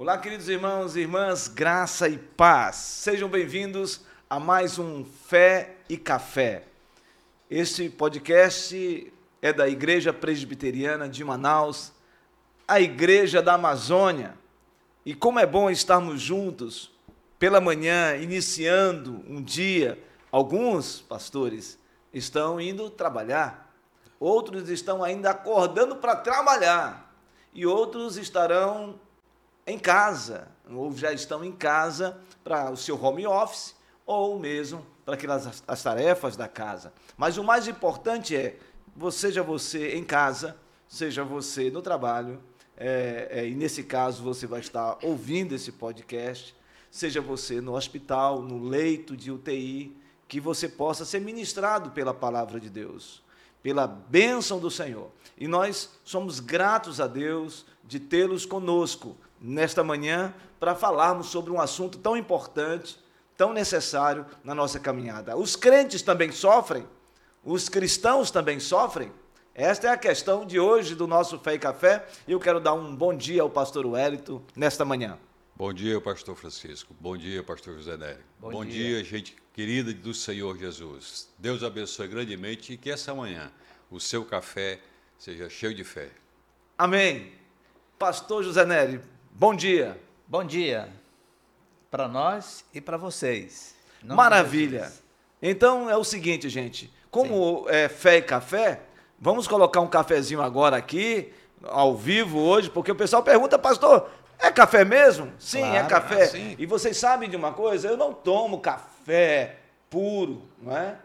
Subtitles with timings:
[0.00, 2.76] Olá, queridos irmãos e irmãs, graça e paz.
[2.76, 6.62] Sejam bem-vindos a mais um Fé e Café.
[7.50, 11.90] Este podcast é da Igreja Presbiteriana de Manaus,
[12.68, 14.38] a Igreja da Amazônia.
[15.04, 16.92] E como é bom estarmos juntos
[17.36, 19.98] pela manhã, iniciando um dia.
[20.30, 21.76] Alguns pastores
[22.14, 23.74] estão indo trabalhar,
[24.20, 27.12] outros estão ainda acordando para trabalhar,
[27.52, 29.00] e outros estarão
[29.70, 33.74] em casa, ou já estão em casa para o seu home office,
[34.06, 36.92] ou mesmo para aquelas as tarefas da casa.
[37.16, 38.58] Mas o mais importante é,
[39.10, 40.56] seja você em casa,
[40.88, 42.40] seja você no trabalho,
[42.76, 46.54] é, é, e nesse caso você vai estar ouvindo esse podcast,
[46.90, 49.96] seja você no hospital, no leito de UTI,
[50.28, 53.22] que você possa ser ministrado pela palavra de Deus,
[53.62, 55.10] pela bênção do Senhor.
[55.36, 61.60] E nós somos gratos a Deus de tê-los conosco nesta manhã para falarmos sobre um
[61.60, 62.98] assunto tão importante,
[63.36, 65.36] tão necessário na nossa caminhada.
[65.36, 66.86] Os crentes também sofrem,
[67.44, 69.12] os cristãos também sofrem.
[69.54, 72.06] Esta é a questão de hoje do nosso Fé e Café.
[72.28, 75.18] E eu quero dar um bom dia ao pastor Wellington nesta manhã.
[75.56, 76.94] Bom dia, pastor Francisco.
[77.00, 78.20] Bom dia, pastor José Nery.
[78.38, 79.02] Bom, bom dia.
[79.02, 81.28] dia, gente querida do Senhor Jesus.
[81.36, 83.50] Deus abençoe grandemente e que essa manhã
[83.90, 84.78] o seu café
[85.18, 86.10] seja cheio de fé.
[86.78, 87.32] Amém.
[87.98, 89.00] Pastor José Nery,
[89.40, 89.96] Bom dia.
[90.26, 90.88] Bom dia
[91.92, 93.72] para nós e para vocês.
[94.02, 94.92] Maravilha.
[95.40, 96.92] Então é o seguinte, gente.
[97.08, 97.64] Como Sim.
[97.68, 98.80] é fé e café,
[99.16, 104.50] vamos colocar um cafezinho agora aqui, ao vivo hoje, porque o pessoal pergunta, pastor, é
[104.50, 105.32] café mesmo?
[105.38, 106.26] Sim, é claro, é café.
[106.26, 106.56] Sim.
[106.58, 107.86] E vocês sabem de uma coisa?
[107.86, 110.96] Eu não tomo café puro, não é?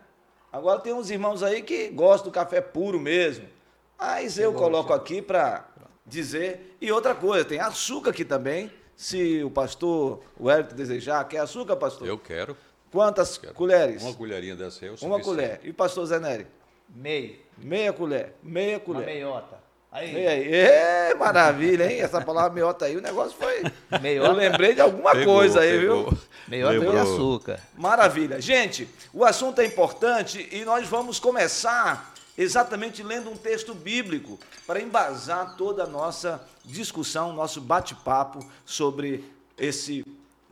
[0.52, 3.48] Agora tem uns irmãos aí que gostam do café puro mesmo.
[3.96, 5.68] Mas eu coloco aqui para
[6.06, 6.78] dizer.
[6.80, 8.72] E outra coisa, tem açúcar aqui também.
[8.96, 12.08] Se o pastor Wellington desejar, quer açúcar, pastor?
[12.08, 12.56] Eu quero.
[12.92, 13.54] Quantas quero.
[13.54, 14.04] colheres?
[14.04, 15.60] Uma colherinha dessa aí, eu Uma colher.
[15.64, 16.46] E o pastor Zé Nery?
[16.88, 17.38] Meio.
[17.58, 18.34] Meia colher.
[18.44, 19.02] Meia colher.
[19.02, 19.64] Uma meiota.
[19.92, 20.12] Aí.
[20.12, 22.02] Meia, maravilha, hein?
[22.02, 23.64] Essa palavra meiota aí, o negócio foi.
[24.00, 24.30] Meiota.
[24.30, 26.10] Eu lembrei de alguma pegou, coisa aí, pegou.
[26.10, 26.18] viu?
[26.48, 27.60] Meiota de açúcar.
[27.76, 28.42] Maravilha.
[28.42, 34.82] Gente, o assunto é importante e nós vamos começar exatamente lendo um texto bíblico para
[34.82, 39.24] embasar toda a nossa discussão, nosso bate-papo sobre
[39.58, 40.06] esse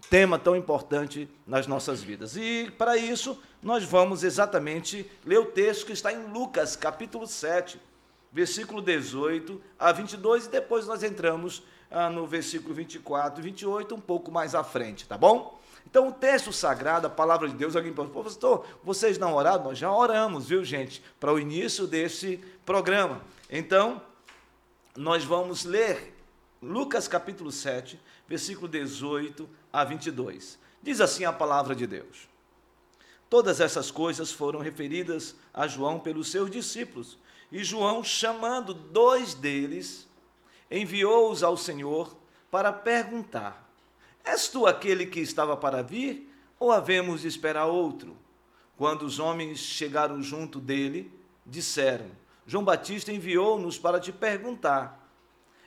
[0.10, 2.36] tema tão importante nas nossas vidas.
[2.36, 7.80] E para isso, nós vamos exatamente ler o texto que está em Lucas, capítulo 7,
[8.32, 14.00] versículo 18 a 22, e depois nós entramos ah, no versículo 24 e 28, um
[14.00, 15.61] pouco mais à frente, tá bom?
[15.92, 19.66] Então, o texto sagrado, a palavra de Deus, alguém perguntou, pastor, vocês não oraram?
[19.66, 23.22] Nós já oramos, viu, gente, para o início desse programa.
[23.50, 24.02] Então,
[24.96, 26.18] nós vamos ler
[26.62, 30.58] Lucas capítulo 7, versículo 18 a 22.
[30.82, 32.30] Diz assim a palavra de Deus.
[33.30, 37.18] Todas essas coisas foram referidas a João pelos seus discípulos,
[37.52, 40.08] e João, chamando dois deles,
[40.70, 42.16] enviou-os ao Senhor
[42.50, 43.70] para perguntar:
[44.24, 48.16] És tu aquele que estava para vir, ou havemos de esperar outro?
[48.78, 51.12] Quando os homens chegaram junto dele,
[51.46, 52.06] disseram:
[52.46, 55.10] João Batista enviou-nos para te perguntar: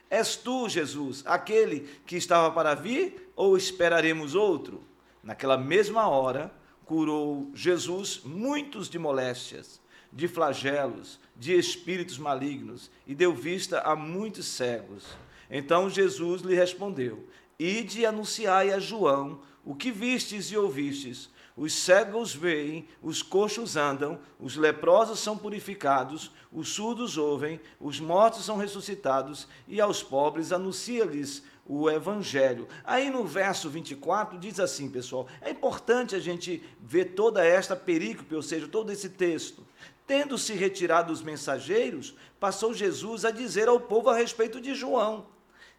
[0.09, 4.83] És tu, Jesus, aquele que estava para vir, ou esperaremos outro?
[5.23, 6.53] Naquela mesma hora,
[6.85, 9.81] curou Jesus muitos de moléstias,
[10.13, 15.03] de flagelos, de espíritos malignos, e deu vista a muitos cegos.
[15.49, 17.27] Então Jesus lhe respondeu:
[17.57, 21.29] Ide anunciai a João o que vistes e ouvistes.
[21.57, 28.43] Os cegos veem, os coxos andam, os leprosos são purificados, os surdos ouvem, os mortos
[28.43, 32.67] são ressuscitados, e aos pobres anuncia-lhes o evangelho.
[32.83, 38.35] Aí no verso 24 diz assim, pessoal, é importante a gente ver toda esta perícope,
[38.35, 39.65] ou seja, todo esse texto.
[40.05, 45.33] Tendo-se retirado os mensageiros, passou Jesus a dizer ao povo a respeito de João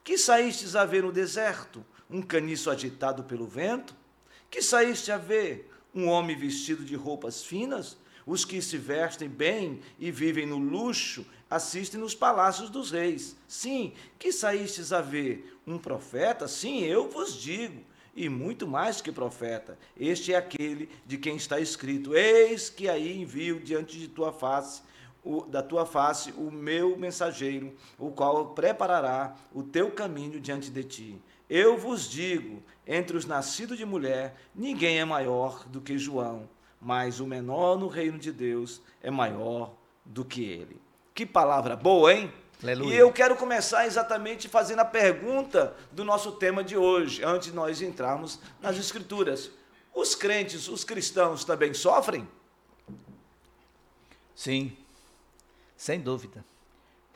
[0.06, 1.84] que saístes a ver no deserto?
[2.08, 3.92] Um caniço agitado pelo vento?
[4.48, 5.68] Que saíste a ver?
[5.92, 7.96] Um homem vestido de roupas finas?
[8.24, 13.34] Os que se vestem bem e vivem no luxo assistem nos palácios dos reis.
[13.48, 15.58] Sim, que saístes a ver?
[15.66, 16.46] Um profeta?
[16.46, 17.82] Sim, eu vos digo
[18.14, 19.76] e muito mais que profeta.
[19.98, 24.82] Este é aquele de quem está escrito: Eis que aí envio diante de tua face
[25.26, 30.84] o, da tua face o meu mensageiro, o qual preparará o teu caminho diante de
[30.84, 31.20] ti.
[31.50, 36.48] Eu vos digo: entre os nascidos de mulher, ninguém é maior do que João,
[36.80, 39.74] mas o menor no reino de Deus é maior
[40.04, 40.80] do que ele.
[41.12, 42.32] Que palavra boa, hein?
[42.62, 42.94] Aleluia.
[42.94, 47.54] E eu quero começar exatamente fazendo a pergunta do nosso tema de hoje, antes de
[47.54, 49.50] nós entrarmos nas Escrituras.
[49.92, 52.28] Os crentes, os cristãos também sofrem?
[54.34, 54.76] Sim,
[55.76, 56.44] sem dúvida.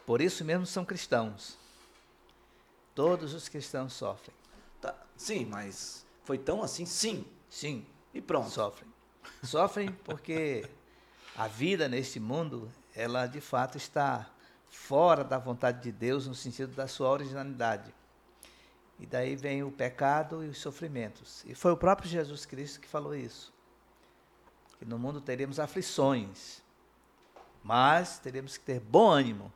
[0.04, 1.58] Por isso mesmo são cristãos.
[2.94, 4.34] Todos os cristãos sofrem.
[4.80, 6.84] Tá, sim, mas foi tão assim?
[6.84, 7.24] Sim.
[7.48, 7.86] Sim.
[8.12, 8.50] E pronto.
[8.50, 8.88] Sofrem.
[9.42, 10.68] Sofrem porque
[11.36, 14.30] a vida neste mundo, ela de fato está
[14.68, 17.94] fora da vontade de Deus no sentido da sua originalidade.
[18.98, 21.42] E daí vem o pecado e os sofrimentos.
[21.46, 23.52] E foi o próprio Jesus Cristo que falou isso.
[24.78, 26.62] Que no mundo teremos aflições,
[27.62, 29.52] mas teremos que ter bom ânimo,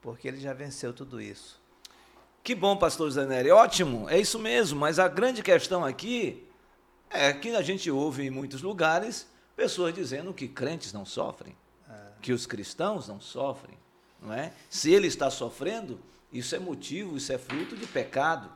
[0.00, 1.60] porque ele já venceu tudo isso.
[2.42, 3.50] Que bom, pastor Zanelli.
[3.50, 4.78] Ótimo, é isso mesmo.
[4.80, 6.46] Mas a grande questão aqui
[7.10, 11.54] é que a gente ouve em muitos lugares pessoas dizendo que crentes não sofrem,
[11.90, 11.94] é.
[12.22, 13.76] que os cristãos não sofrem.
[14.20, 14.52] Não é?
[14.70, 16.00] Se ele está sofrendo,
[16.32, 18.50] isso é motivo, isso é fruto de pecado.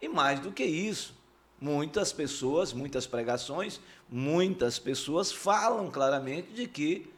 [0.00, 1.14] E mais do que isso,
[1.60, 7.10] muitas pessoas, muitas pregações, muitas pessoas falam claramente de que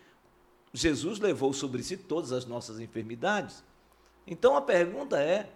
[0.76, 3.64] Jesus levou sobre si todas as nossas enfermidades.
[4.26, 5.50] Então a pergunta é: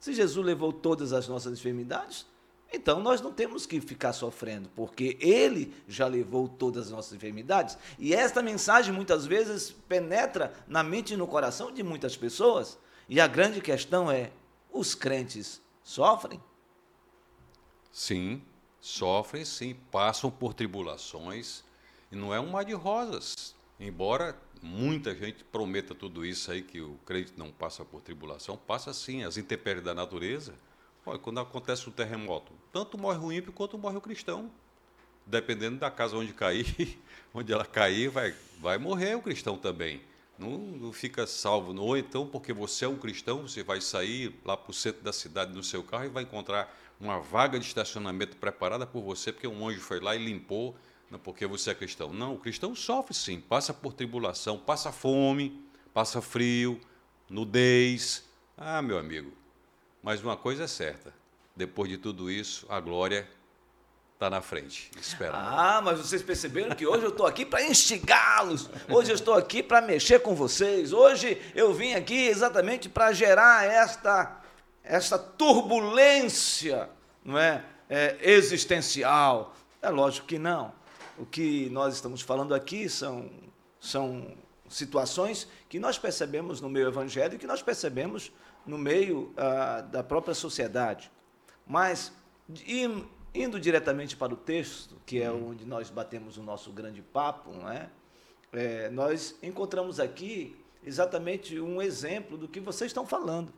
[0.00, 2.24] se Jesus levou todas as nossas enfermidades,
[2.72, 7.76] então nós não temos que ficar sofrendo, porque Ele já levou todas as nossas enfermidades.
[7.98, 12.78] E esta mensagem muitas vezes penetra na mente e no coração de muitas pessoas.
[13.08, 14.32] E a grande questão é:
[14.72, 16.40] os crentes sofrem?
[17.92, 18.42] Sim,
[18.80, 21.62] sofrem sim, passam por tribulações.
[22.10, 23.55] E não é um mar de rosas.
[23.78, 28.92] Embora muita gente prometa tudo isso aí, que o crente não passa por tribulação, passa
[28.92, 30.54] sim, as intempéries da natureza
[31.08, 34.50] Olha, quando acontece um terremoto, tanto morre o ímpio quanto morre o cristão.
[35.24, 36.98] Dependendo da casa onde cair,
[37.32, 40.02] onde ela cair, vai, vai morrer o cristão também.
[40.36, 41.72] Não, não fica salvo.
[41.72, 41.84] Não.
[41.84, 45.12] Ou então, porque você é um cristão, você vai sair lá para o centro da
[45.12, 49.46] cidade no seu carro e vai encontrar uma vaga de estacionamento preparada por você, porque
[49.46, 50.76] um anjo foi lá e limpou,
[51.10, 52.12] não porque você é cristão.
[52.12, 55.62] Não, o cristão sofre sim, passa por tribulação, passa fome,
[55.94, 56.80] passa frio,
[57.28, 58.24] nudez.
[58.56, 59.32] Ah, meu amigo,
[60.02, 61.12] mas uma coisa é certa:
[61.54, 63.28] depois de tudo isso, a glória
[64.16, 64.90] está na frente.
[64.98, 65.34] Espera.
[65.36, 68.68] Ah, mas vocês perceberam que hoje eu estou aqui para instigá-los.
[68.88, 70.92] Hoje eu estou aqui para mexer com vocês.
[70.92, 74.40] Hoje eu vim aqui exatamente para gerar esta,
[74.82, 76.88] esta turbulência
[77.22, 77.62] não é?
[77.90, 78.16] é?
[78.22, 79.54] existencial.
[79.82, 80.72] É lógico que não.
[81.18, 83.30] O que nós estamos falando aqui são,
[83.80, 84.36] são
[84.68, 88.32] situações que nós percebemos no meio evangélico e que nós percebemos
[88.66, 91.10] no meio ah, da própria sociedade.
[91.66, 92.12] Mas,
[93.34, 97.70] indo diretamente para o texto, que é onde nós batemos o nosso grande papo, não
[97.70, 97.88] é?
[98.52, 103.52] é nós encontramos aqui exatamente um exemplo do que vocês estão falando.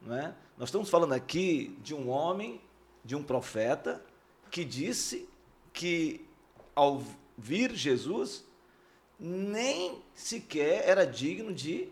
[0.00, 0.34] Não é?
[0.56, 2.60] Nós estamos falando aqui de um homem,
[3.04, 4.02] de um profeta,
[4.50, 5.28] que disse
[5.72, 6.26] que
[6.80, 7.02] ao
[7.36, 8.42] vir Jesus,
[9.18, 11.88] nem sequer era digno de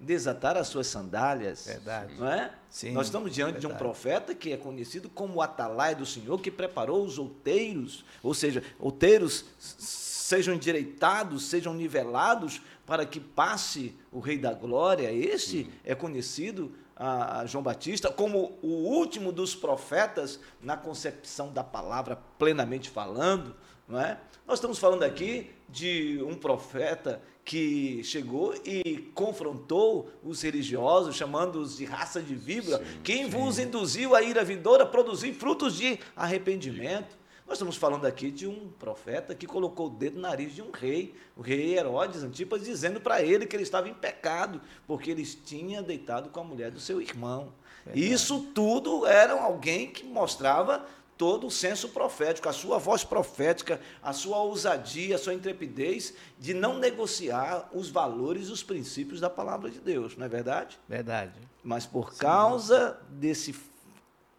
[0.00, 1.66] desatar as suas sandálias.
[1.66, 2.14] Verdade.
[2.18, 2.52] Não é?
[2.68, 3.68] Sim, Nós estamos diante verdade.
[3.68, 8.04] de um profeta que é conhecido como o atalai do Senhor, que preparou os outeiros,
[8.20, 15.12] ou seja, outeiros sejam endireitados, sejam nivelados para que passe o Rei da Glória.
[15.12, 15.70] Este uhum.
[15.84, 22.90] é conhecido a João Batista como o último dos profetas na concepção da palavra plenamente
[22.90, 23.54] falando,
[23.86, 24.18] não é?
[24.46, 31.84] Nós estamos falando aqui de um profeta que chegou e confrontou os religiosos, chamando-os de
[31.84, 33.30] raça de víbora, sim, quem sim.
[33.30, 37.17] vos induziu a ira vindoura a produzir frutos de arrependimento.
[37.48, 40.70] Nós estamos falando aqui de um profeta que colocou o dedo no nariz de um
[40.70, 45.24] rei, o rei Herodes Antipas, dizendo para ele que ele estava em pecado, porque ele
[45.24, 47.54] tinha deitado com a mulher do seu irmão.
[47.86, 48.12] Verdade.
[48.12, 50.84] Isso tudo era alguém que mostrava
[51.16, 56.52] todo o senso profético, a sua voz profética, a sua ousadia, a sua intrepidez de
[56.52, 60.78] não negociar os valores e os princípios da palavra de Deus, não é verdade?
[60.86, 61.40] Verdade.
[61.64, 62.18] Mas por Sim.
[62.18, 63.58] causa desse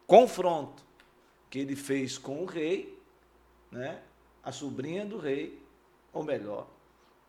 [0.06, 0.88] confronto
[1.50, 2.99] que ele fez com o rei,
[3.72, 4.00] né,
[4.44, 5.62] a sobrinha do rei,
[6.12, 6.68] ou melhor,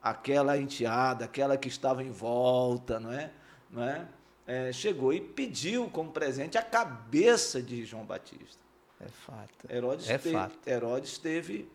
[0.03, 3.31] aquela enteada, aquela que estava em volta, não é?
[3.71, 4.09] Não é?
[4.47, 8.61] é chegou e pediu como presente a cabeça de João Batista.
[9.01, 9.67] É fato.
[9.69, 10.59] Herodes, é teve, fato.
[10.67, 11.69] Herodes teve,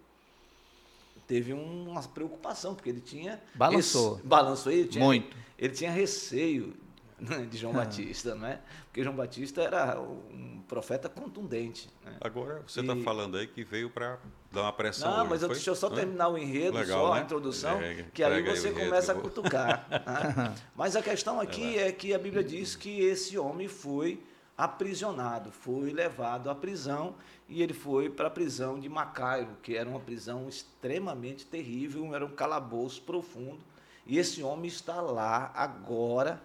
[1.28, 3.42] teve uma preocupação, porque ele tinha.
[3.56, 4.18] Balançou.
[4.18, 5.36] Esse, balançou ele tinha, Muito.
[5.58, 6.76] Ele tinha receio
[7.20, 7.78] né, de João ah.
[7.78, 8.62] Batista, não é?
[8.86, 11.90] Porque João Batista era um profeta contundente.
[12.04, 12.16] Né?
[12.22, 14.20] Agora, você está falando aí que veio para
[14.56, 15.12] dar uma pressão.
[15.12, 15.56] Não, hoje, mas eu, foi?
[15.56, 17.20] deixa eu só terminar o enredo, Legal, só né?
[17.20, 19.86] a introdução, É, que aí você enredo começa a cutucar.
[19.90, 20.56] né?
[20.76, 24.24] Mas a questão aqui é que a Bíblia diz que esse homem foi
[24.58, 27.16] aprisionado, foi levado à prisão
[27.48, 32.26] e ele foi para a prisão de Macairo, que era uma prisão extremamente terrível, era
[32.26, 33.60] um calabouço profundo.
[34.08, 36.42] E esse homem está lá agora,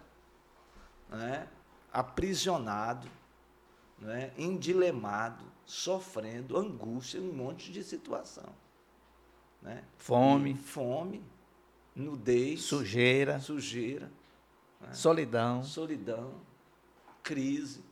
[1.09, 1.47] né,
[1.93, 3.07] aprisionado,
[4.01, 8.49] né, endilemado, sofrendo angústia, um monte de situação.
[9.61, 9.83] Né?
[9.95, 11.23] Fome, fome,
[11.95, 14.11] nudez, sujeira, sujeira,
[14.91, 15.63] solidão.
[15.63, 16.33] solidão,
[17.21, 17.83] crise,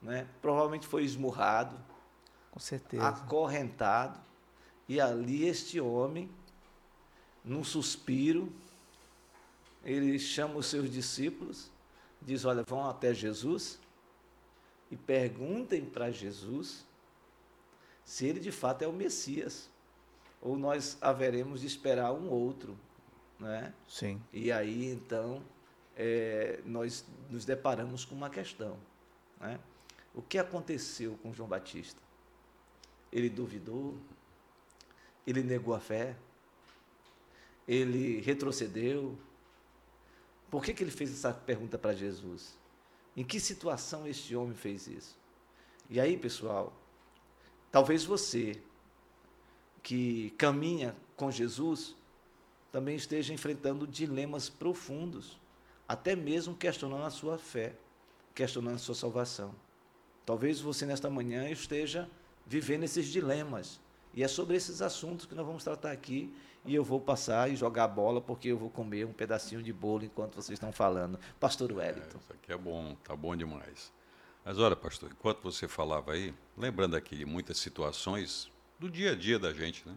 [0.00, 0.28] né?
[0.40, 1.76] provavelmente foi esmurrado,
[2.52, 3.08] Com certeza.
[3.08, 4.20] acorrentado,
[4.88, 6.30] e ali este homem,
[7.44, 8.52] num suspiro,
[9.82, 11.70] ele chama os seus discípulos,
[12.22, 13.80] diz: Olha, vão até Jesus
[14.94, 16.86] e perguntem para Jesus
[18.04, 19.68] se ele de fato é o Messias,
[20.40, 22.78] ou nós haveremos de esperar um outro,
[23.40, 23.74] né?
[23.88, 24.22] Sim.
[24.32, 25.42] E aí, então,
[25.96, 28.78] é, nós nos deparamos com uma questão.
[29.40, 29.58] Né?
[30.14, 32.00] O que aconteceu com João Batista?
[33.10, 33.98] Ele duvidou?
[35.26, 36.14] Ele negou a fé?
[37.66, 39.18] Ele retrocedeu?
[40.50, 42.56] Por que, que ele fez essa pergunta para Jesus?
[43.16, 45.16] Em que situação este homem fez isso?
[45.88, 46.72] E aí, pessoal,
[47.70, 48.60] talvez você
[49.82, 51.94] que caminha com Jesus
[52.72, 55.38] também esteja enfrentando dilemas profundos,
[55.86, 57.76] até mesmo questionando a sua fé,
[58.34, 59.54] questionando a sua salvação.
[60.26, 62.10] Talvez você nesta manhã esteja
[62.46, 63.78] vivendo esses dilemas.
[64.14, 66.34] E é sobre esses assuntos que nós vamos tratar aqui.
[66.66, 69.72] E eu vou passar e jogar a bola, porque eu vou comer um pedacinho de
[69.72, 71.18] bolo enquanto vocês estão falando.
[71.38, 72.18] Pastor É, Wellington.
[72.18, 73.92] isso aqui é bom, tá bom demais.
[74.44, 79.14] Mas olha, pastor, enquanto você falava aí, lembrando aqui de muitas situações do dia a
[79.14, 79.94] dia da gente, né?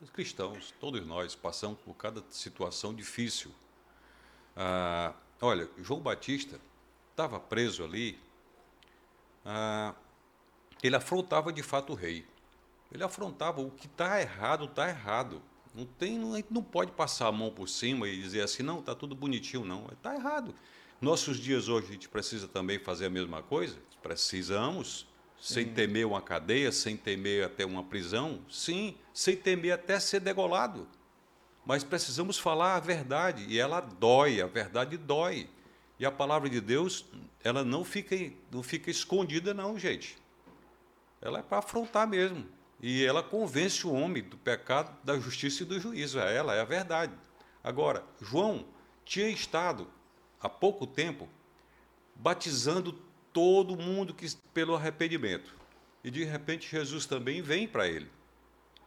[0.00, 3.50] Os cristãos, todos nós, passamos por cada situação difícil.
[4.56, 6.60] Ah, olha, João Batista
[7.10, 8.18] estava preso ali,
[9.44, 9.94] ah,
[10.82, 12.26] ele afrontava de fato o rei.
[12.92, 15.42] Ele afrontava o que está errado, está errado.
[15.74, 18.62] Não tem, não, a gente não pode passar a mão por cima e dizer assim,
[18.62, 19.88] não, está tudo bonitinho, não.
[19.92, 20.54] Está errado.
[21.00, 23.76] Nossos dias hoje a gente precisa também fazer a mesma coisa?
[24.02, 25.06] Precisamos.
[25.40, 28.40] Sem temer uma cadeia, sem temer até uma prisão?
[28.48, 30.88] Sim, sem temer até ser degolado.
[31.66, 35.50] Mas precisamos falar a verdade e ela dói, a verdade dói.
[35.98, 37.04] E a palavra de Deus,
[37.42, 38.16] ela não fica,
[38.50, 40.16] não fica escondida, não, gente.
[41.20, 42.46] Ela é para afrontar mesmo.
[42.86, 46.18] E ela convence o homem do pecado, da justiça e do juízo.
[46.18, 47.14] Ela é a verdade.
[47.62, 48.66] Agora, João
[49.06, 49.90] tinha estado
[50.38, 51.26] há pouco tempo
[52.14, 52.92] batizando
[53.32, 55.56] todo mundo que, pelo arrependimento.
[56.04, 58.10] E de repente Jesus também vem para ele.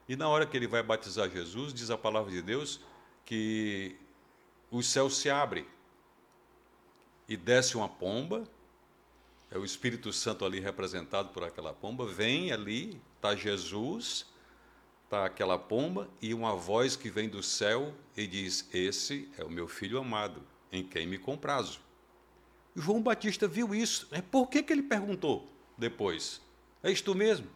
[0.07, 2.79] E na hora que ele vai batizar Jesus, diz a palavra de Deus
[3.25, 3.97] que
[4.69, 5.65] os céus se abrem
[7.27, 8.43] e desce uma pomba,
[9.49, 14.25] é o Espírito Santo ali representado por aquela pomba, vem ali, está Jesus,
[15.03, 19.49] está aquela pomba e uma voz que vem do céu e diz: Esse é o
[19.49, 21.79] meu filho amado, em quem me comprazo.
[22.75, 24.07] João Batista viu isso.
[24.11, 24.23] né?
[24.31, 26.39] Por que, que ele perguntou depois?
[26.83, 27.47] É isto mesmo?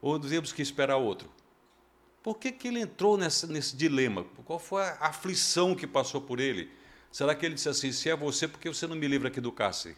[0.00, 1.30] Ou temos que esperar outro?
[2.22, 4.24] Por que, que ele entrou nessa, nesse dilema?
[4.44, 6.70] Qual foi a aflição que passou por ele?
[7.12, 9.40] Será que ele disse assim: se é você, por que você não me livra aqui
[9.40, 9.96] do cárcere?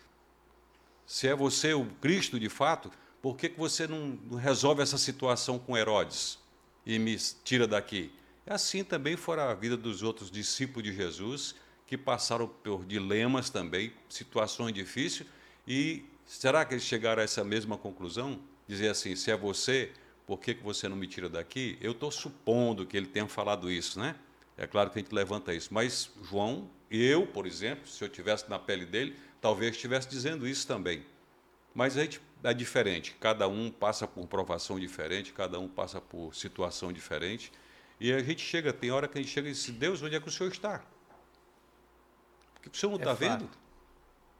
[1.06, 5.58] Se é você o Cristo de fato, por que, que você não, resolve essa situação
[5.58, 6.38] com Herodes
[6.86, 8.12] e me tira daqui?
[8.46, 11.54] E assim também fora a vida dos outros discípulos de Jesus,
[11.86, 15.28] que passaram por dilemas também, situações difíceis,
[15.66, 18.38] e será que eles chegaram a essa mesma conclusão?
[18.66, 19.90] Dizer assim, se é você,
[20.26, 21.78] por que, que você não me tira daqui?
[21.80, 24.14] Eu estou supondo que ele tenha falado isso, né?
[24.56, 28.48] É claro que a gente levanta isso, mas João, eu, por exemplo, se eu tivesse
[28.50, 31.04] na pele dele, talvez estivesse dizendo isso também.
[31.78, 36.34] Mas a gente é diferente, cada um passa por provação diferente, cada um passa por
[36.34, 37.52] situação diferente,
[38.00, 40.20] e a gente chega, tem hora que a gente chega e diz, Deus, onde é
[40.20, 40.82] que o Senhor está?
[42.54, 43.38] Porque o Senhor não É está fato.
[43.44, 43.50] vendo?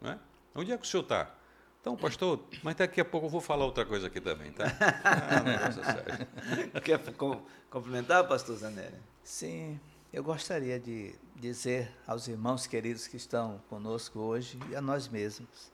[0.01, 0.19] Né?
[0.53, 1.33] Onde é que o Senhor está?
[1.81, 4.65] Então, pastor, mas daqui a pouco eu vou falar outra coisa aqui também, tá?
[5.05, 6.83] Ah, negócio é sério.
[6.83, 7.41] Quer com-
[7.71, 8.99] complementar, pastor Zanelli?
[9.23, 9.79] Sim,
[10.13, 15.71] eu gostaria de dizer aos irmãos queridos que estão conosco hoje e a nós mesmos.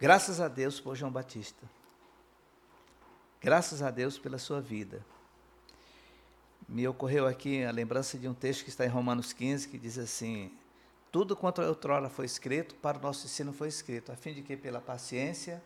[0.00, 1.70] Graças a Deus por João Batista.
[3.40, 5.04] Graças a Deus pela sua vida.
[6.68, 9.96] Me ocorreu aqui a lembrança de um texto que está em Romanos 15, que diz
[9.96, 10.50] assim:
[11.12, 14.56] Tudo quanto outrora foi escrito, para o nosso ensino foi escrito, a fim de que
[14.56, 15.62] pela paciência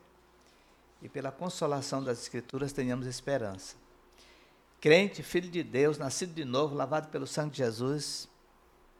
[1.00, 3.76] e pela consolação das Escrituras tenhamos esperança.
[4.80, 8.28] crente, filho de Deus, nascido de novo, lavado pelo sangue de Jesus,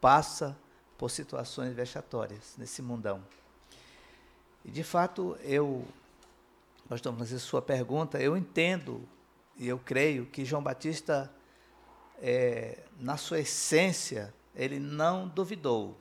[0.01, 0.57] passa
[0.97, 3.23] por situações vexatórias nesse mundão.
[4.69, 5.83] E de fato, eu,
[6.87, 9.01] pastor Francisco, sua pergunta, eu entendo
[9.57, 11.33] e eu creio que João Batista,
[12.21, 15.97] é, na sua essência, ele não duvidou.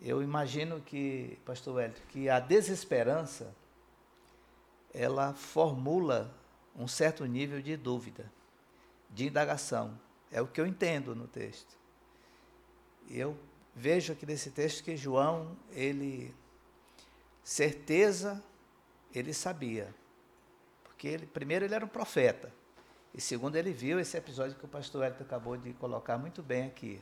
[0.00, 3.54] Eu imagino que, pastor Wellington, que a desesperança,
[4.94, 6.34] ela formula
[6.74, 8.32] um certo nível de dúvida,
[9.10, 10.00] de indagação.
[10.32, 11.76] É o que eu entendo no texto.
[13.10, 13.36] Eu
[13.78, 16.34] vejo aqui nesse texto que João, ele,
[17.44, 18.42] certeza,
[19.14, 19.94] ele sabia.
[20.82, 22.52] Porque ele, primeiro ele era um profeta.
[23.14, 26.66] E segundo ele viu esse episódio que o pastor Hélio acabou de colocar muito bem
[26.66, 27.00] aqui.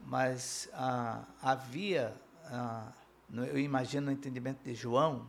[0.00, 2.14] Mas ah, havia,
[2.46, 2.90] ah,
[3.30, 5.28] eu imagino no entendimento de João,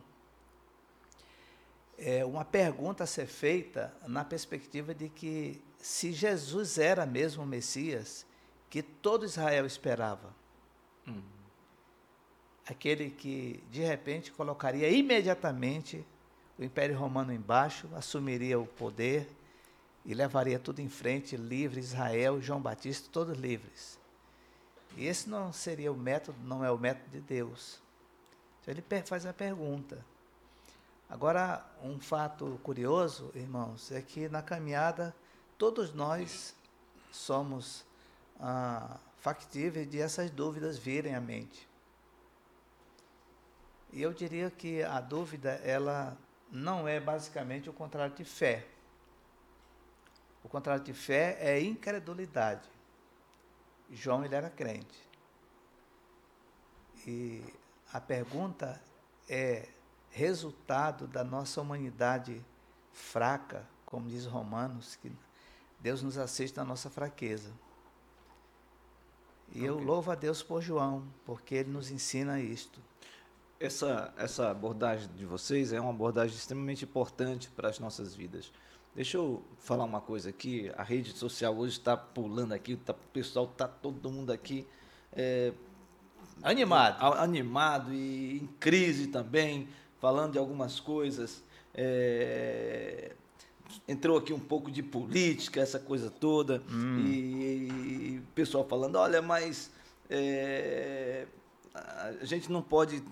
[1.98, 7.46] é, uma pergunta a ser feita na perspectiva de que se Jesus era mesmo o
[7.46, 8.26] Messias
[8.72, 10.34] que todo Israel esperava,
[11.06, 11.20] hum.
[12.66, 16.02] aquele que de repente colocaria imediatamente
[16.58, 19.28] o Império Romano embaixo, assumiria o poder
[20.06, 23.98] e levaria tudo em frente, livre Israel, João Batista, todos livres.
[24.96, 27.78] E esse não seria o método, não é o método de Deus.
[28.62, 30.02] Então ele faz a pergunta:
[31.10, 35.14] Agora, um fato curioso, irmãos, é que na caminhada
[35.58, 36.54] todos nós
[37.10, 37.84] somos
[38.40, 41.68] ah, factíveis de essas dúvidas virem à mente.
[43.92, 46.16] E eu diria que a dúvida, ela
[46.50, 48.66] não é basicamente o contrário de fé.
[50.42, 52.68] O contrário de fé é incredulidade.
[53.90, 55.08] João ele era crente.
[57.06, 57.44] E
[57.92, 58.80] a pergunta
[59.28, 59.68] é
[60.10, 62.44] resultado da nossa humanidade
[62.92, 65.12] fraca, como diz Romanos, que
[65.80, 67.52] Deus nos assiste na nossa fraqueza.
[69.54, 69.68] E okay.
[69.68, 72.80] eu louvo a Deus por João, porque ele nos ensina isto.
[73.60, 78.50] Essa, essa abordagem de vocês é uma abordagem extremamente importante para as nossas vidas.
[78.94, 80.70] Deixa eu falar uma coisa aqui.
[80.76, 84.66] A rede social hoje está pulando aqui, tá, o pessoal está todo mundo aqui
[85.12, 85.52] é,
[86.42, 89.68] animado, animado e em crise também
[90.00, 91.44] falando de algumas coisas.
[91.74, 93.12] É,
[93.86, 97.04] entrou aqui um pouco de política, essa coisa toda, hum.
[97.06, 99.70] e, o pessoal falando, olha, mas
[100.10, 101.26] é,
[101.74, 103.02] a gente não pode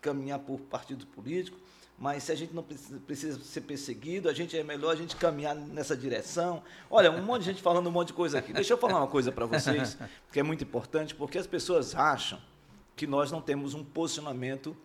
[0.00, 1.58] caminhar por partido político,
[1.98, 5.14] mas se a gente não precisa, precisa, ser perseguido, a gente é melhor a gente
[5.16, 6.62] caminhar nessa direção.
[6.90, 8.52] Olha, um monte de gente falando um monte de coisa aqui.
[8.52, 9.96] Deixa eu falar uma coisa para vocês,
[10.32, 12.40] que é muito importante, porque as pessoas acham
[12.96, 14.76] que nós não temos um posicionamento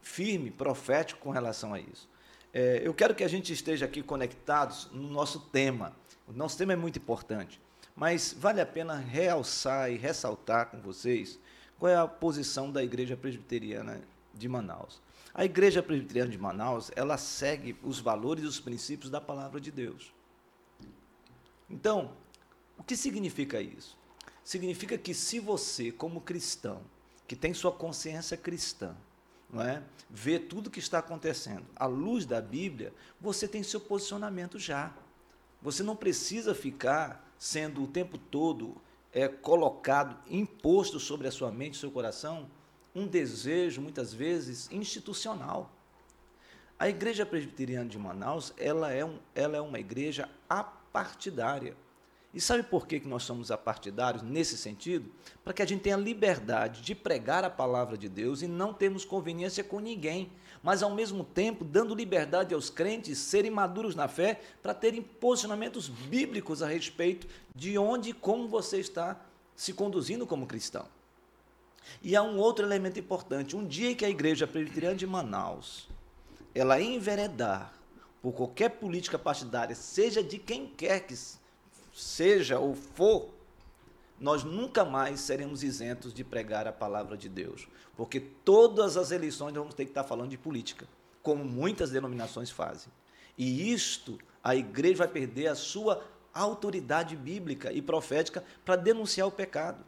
[0.00, 2.08] firme, profético com relação a isso.
[2.52, 5.96] É, eu quero que a gente esteja aqui conectados no nosso tema.
[6.28, 7.60] O nosso tema é muito importante,
[7.96, 11.38] mas vale a pena realçar e ressaltar com vocês
[11.78, 14.00] qual é a posição da Igreja Presbiteriana
[14.34, 15.00] de Manaus.
[15.34, 19.70] A Igreja Presbiteriana de Manaus, ela segue os valores e os princípios da palavra de
[19.70, 20.12] Deus.
[21.70, 22.12] Então,
[22.76, 23.96] o que significa isso?
[24.44, 26.82] Significa que se você, como cristão,
[27.26, 28.94] que tem sua consciência cristã,
[29.52, 29.82] não é?
[30.08, 31.64] ver tudo o que está acontecendo.
[31.76, 34.92] À luz da Bíblia, você tem seu posicionamento já.
[35.60, 38.76] Você não precisa ficar sendo o tempo todo
[39.12, 42.48] é, colocado, imposto sobre a sua mente, seu coração,
[42.94, 45.70] um desejo, muitas vezes, institucional.
[46.78, 51.76] A Igreja Presbiteriana de Manaus, ela é, um, ela é uma igreja apartidária.
[52.34, 55.10] E sabe por que, que nós somos apartidários nesse sentido?
[55.44, 59.04] Para que a gente tenha liberdade de pregar a palavra de Deus e não termos
[59.04, 64.40] conveniência com ninguém, mas ao mesmo tempo dando liberdade aos crentes serem maduros na fé
[64.62, 69.20] para terem posicionamentos bíblicos a respeito de onde e como você está
[69.54, 70.86] se conduzindo como cristão.
[72.02, 73.56] E há um outro elemento importante.
[73.56, 75.88] Um dia que a igreja presbiteriana de Manaus
[76.54, 77.72] ela enveredar
[78.20, 81.14] por qualquer política partidária, seja de quem quer que
[81.92, 83.28] seja ou for,
[84.18, 87.66] nós nunca mais seremos isentos de pregar a palavra de Deus.
[87.96, 90.86] Porque todas as eleições vamos ter que estar falando de política,
[91.22, 92.92] como muitas denominações fazem.
[93.36, 99.32] E isto, a igreja vai perder a sua autoridade bíblica e profética para denunciar o
[99.32, 99.84] pecado,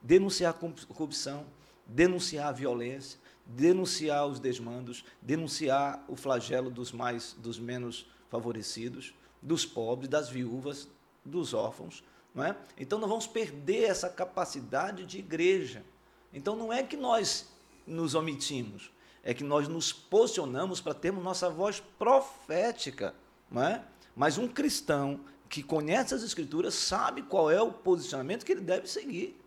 [0.00, 1.44] denunciar a corrupção,
[1.86, 9.66] denunciar a violência, denunciar os desmandos, denunciar o flagelo dos mais dos menos favorecidos, dos
[9.66, 10.88] pobres, das viúvas,
[11.24, 12.04] dos órfãos.
[12.34, 12.56] Não é?
[12.76, 15.84] Então nós vamos perder essa capacidade de igreja.
[16.32, 17.48] Então não é que nós
[17.86, 18.90] nos omitimos,
[19.22, 23.14] é que nós nos posicionamos para termos nossa voz profética,
[23.50, 23.84] não é?
[24.16, 28.88] Mas um cristão que conhece as Escrituras sabe qual é o posicionamento que ele deve
[28.88, 29.40] seguir.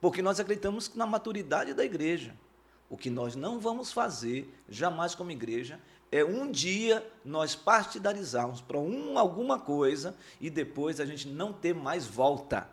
[0.00, 2.34] Porque nós acreditamos na maturidade da igreja.
[2.88, 8.78] O que nós não vamos fazer, jamais como igreja, é um dia nós partidarizarmos para
[8.78, 12.68] um, alguma coisa e depois a gente não ter mais volta.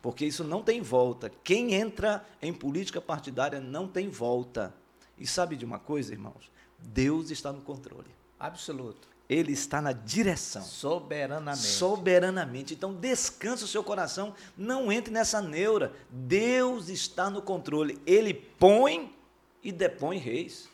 [0.00, 1.30] Porque isso não tem volta.
[1.44, 4.74] Quem entra em política partidária não tem volta.
[5.16, 6.50] E sabe de uma coisa, irmãos?
[6.78, 8.10] Deus está no controle.
[8.38, 9.06] Absoluto.
[9.28, 10.62] Ele está na direção.
[10.62, 11.64] Soberanamente.
[11.64, 12.74] Soberanamente.
[12.74, 14.34] Então, descanse o seu coração.
[14.56, 15.92] Não entre nessa neura.
[16.10, 18.00] Deus está no controle.
[18.04, 19.14] Ele põe
[19.62, 20.68] e depõe reis.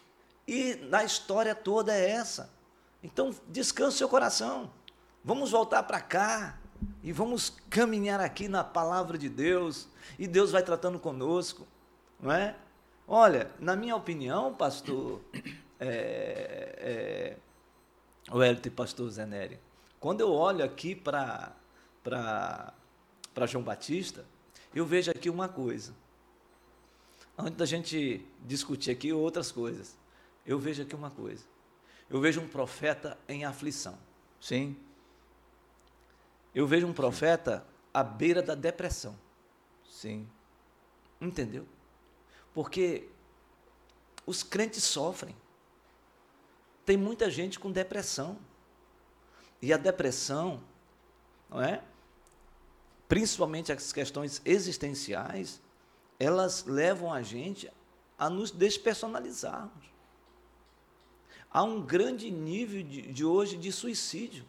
[0.49, 2.51] E na história toda é essa.
[3.03, 4.71] Então, descanse seu coração.
[5.23, 6.59] Vamos voltar para cá
[7.03, 9.87] e vamos caminhar aqui na palavra de Deus.
[10.19, 11.69] E Deus vai tratando conosco,
[12.19, 12.57] não é?
[13.07, 15.21] Olha, na minha opinião, pastor,
[15.79, 17.37] é,
[18.33, 19.59] é, e pastor Zenério,
[20.01, 21.53] quando eu olho aqui para
[23.47, 24.25] João Batista,
[24.75, 25.93] eu vejo aqui uma coisa.
[27.37, 29.98] Antes da gente discutir aqui outras coisas,
[30.49, 31.45] eu vejo aqui uma coisa.
[32.09, 33.99] Eu vejo um profeta em aflição.
[34.41, 34.75] Sim.
[36.55, 39.15] Eu vejo um profeta à beira da depressão.
[39.85, 40.27] Sim.
[41.21, 41.67] Entendeu?
[42.55, 43.11] Porque
[44.25, 45.37] os crentes sofrem.
[46.87, 48.39] Tem muita gente com depressão.
[49.61, 50.63] E a depressão,
[51.51, 51.85] não é?
[53.07, 55.61] Principalmente as questões existenciais,
[56.19, 57.71] elas levam a gente
[58.17, 59.98] a nos despersonalizarmos.
[61.51, 64.45] Há um grande nível de, de hoje de suicídio.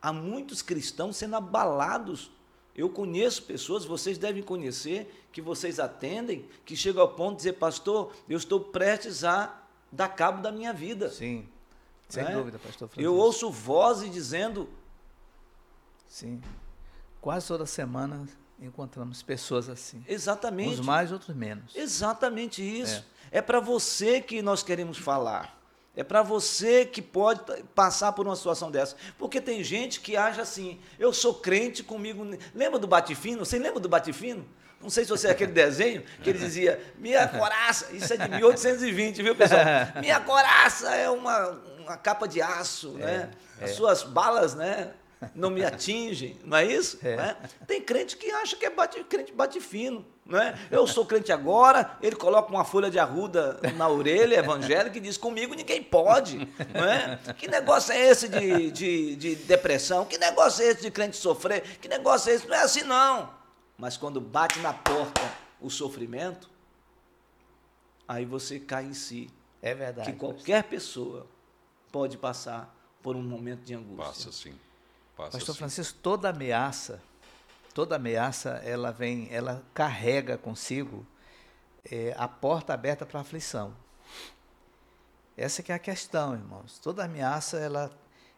[0.00, 2.30] Há muitos cristãos sendo abalados.
[2.76, 7.54] Eu conheço pessoas, vocês devem conhecer, que vocês atendem, que chegam ao ponto de dizer,
[7.54, 11.08] pastor, eu estou prestes a dar cabo da minha vida.
[11.08, 11.48] Sim,
[12.08, 12.32] sem é?
[12.32, 13.00] dúvida, pastor Francisco.
[13.00, 14.68] Eu ouço vozes dizendo.
[16.06, 16.42] Sim,
[17.20, 18.26] quase toda semana
[18.60, 20.04] encontramos pessoas assim.
[20.08, 20.80] Exatamente.
[20.80, 21.74] Uns mais, outros menos.
[21.74, 23.04] Exatamente isso.
[23.30, 25.60] É, é para você que nós queremos falar.
[25.96, 27.40] É para você que pode
[27.74, 28.96] passar por uma situação dessa.
[29.16, 32.26] Porque tem gente que acha assim, eu sou crente comigo.
[32.54, 33.44] Lembra do Batifino?
[33.44, 34.44] Você lembra do Batifino?
[34.80, 38.28] Não sei se você é aquele desenho que ele dizia, minha coraça, isso é de
[38.28, 39.62] 1820, viu, pessoal?
[40.00, 43.30] Minha coraça é uma, uma capa de aço, é, né?
[43.62, 43.72] As é.
[43.72, 44.92] suas balas, né?
[45.34, 46.98] Não me atingem, não é isso?
[47.02, 47.16] É.
[47.16, 47.36] Né?
[47.66, 50.04] Tem crente que acha que é bate, crente bate fino.
[50.26, 50.58] Não é?
[50.70, 55.18] Eu sou crente agora, ele coloca uma folha de arruda na orelha evangélica e diz:
[55.18, 56.38] comigo ninguém pode.
[56.72, 57.18] Não é?
[57.34, 60.06] Que negócio é esse de, de, de depressão?
[60.06, 61.62] Que negócio é esse de crente sofrer?
[61.78, 62.48] Que negócio é esse?
[62.48, 63.28] Não é assim, não.
[63.76, 65.20] Mas quando bate na porta
[65.60, 66.48] o sofrimento,
[68.08, 69.28] aí você cai em si.
[69.60, 70.10] É verdade.
[70.10, 71.26] Que qualquer pessoa
[71.90, 74.04] pode passar por um momento de angústia.
[74.04, 74.54] Passa sim.
[75.16, 75.58] Passa Pastor sim.
[75.58, 77.00] Francisco, toda ameaça
[77.74, 81.04] toda ameaça ela vem, ela carrega consigo
[81.90, 83.74] é, a porta aberta para a aflição.
[85.36, 86.78] Essa que é a questão, irmãos.
[86.78, 87.90] Toda ameaça ela,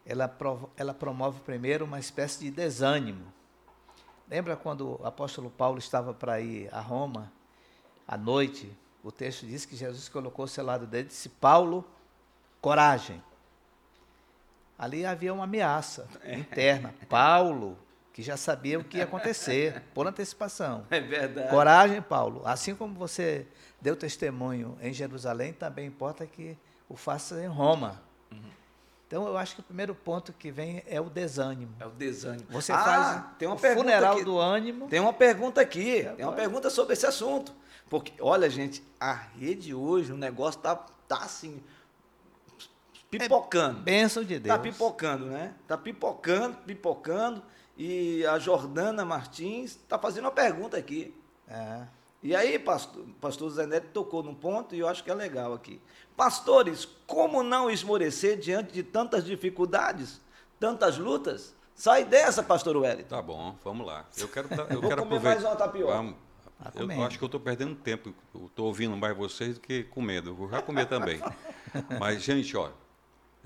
[0.07, 0.35] ela,
[0.77, 3.31] ela promove primeiro uma espécie de desânimo.
[4.27, 7.31] Lembra quando o apóstolo Paulo estava para ir a Roma
[8.09, 8.75] à noite?
[9.05, 11.85] O texto diz que Jesus colocou o seu lado dele e disse: Paulo,
[12.61, 13.23] coragem.
[14.79, 16.95] Ali havia uma ameaça interna.
[17.09, 17.79] Paulo,
[18.12, 20.87] que já sabia o que ia acontecer, por antecipação.
[20.91, 21.51] É verdade.
[21.51, 22.43] Coragem, Paulo.
[22.45, 23.47] Assim como você
[23.81, 26.57] deu testemunho em Jerusalém, também importa que
[26.89, 28.01] o faça em Roma.
[28.31, 28.39] Uhum.
[29.07, 31.75] Então, eu acho que o primeiro ponto que vem é o desânimo.
[31.79, 32.47] É o desânimo.
[32.51, 34.25] Você ah, faz tem uma funeral aqui.
[34.25, 34.89] do ânimo.
[34.89, 36.05] Tem uma pergunta aqui.
[36.17, 37.55] Tem uma pergunta sobre esse assunto.
[37.89, 40.75] Porque, olha, gente, a rede hoje, o negócio tá,
[41.07, 41.62] tá assim,
[43.11, 43.81] pipocando.
[43.81, 44.57] É bênção de Deus.
[44.57, 45.55] Tá pipocando, né?
[45.66, 47.42] Tá pipocando, pipocando.
[47.79, 51.14] E a Jordana Martins está fazendo uma pergunta aqui.
[51.49, 51.83] É.
[52.23, 55.53] E aí, pastor, pastor Zé Neto tocou num ponto e eu acho que é legal
[55.53, 55.81] aqui.
[56.16, 60.21] Pastores, como não esmorecer diante de tantas dificuldades,
[60.59, 61.55] tantas lutas?
[61.75, 63.14] Sai dessa, pastor Wellington.
[63.14, 64.07] Tá bom, vamos lá.
[64.16, 65.23] Eu quero, eu Vou quero comer aproveitar.
[65.23, 65.92] mais uma tapioca.
[65.92, 66.14] Vamos.
[66.59, 67.05] Tá Eu comendo.
[67.05, 68.14] acho que eu estou perdendo tempo.
[68.47, 70.31] Estou ouvindo mais vocês do que comendo.
[70.31, 71.21] Eu vou já comer também.
[72.01, 72.73] Mas, gente, olha,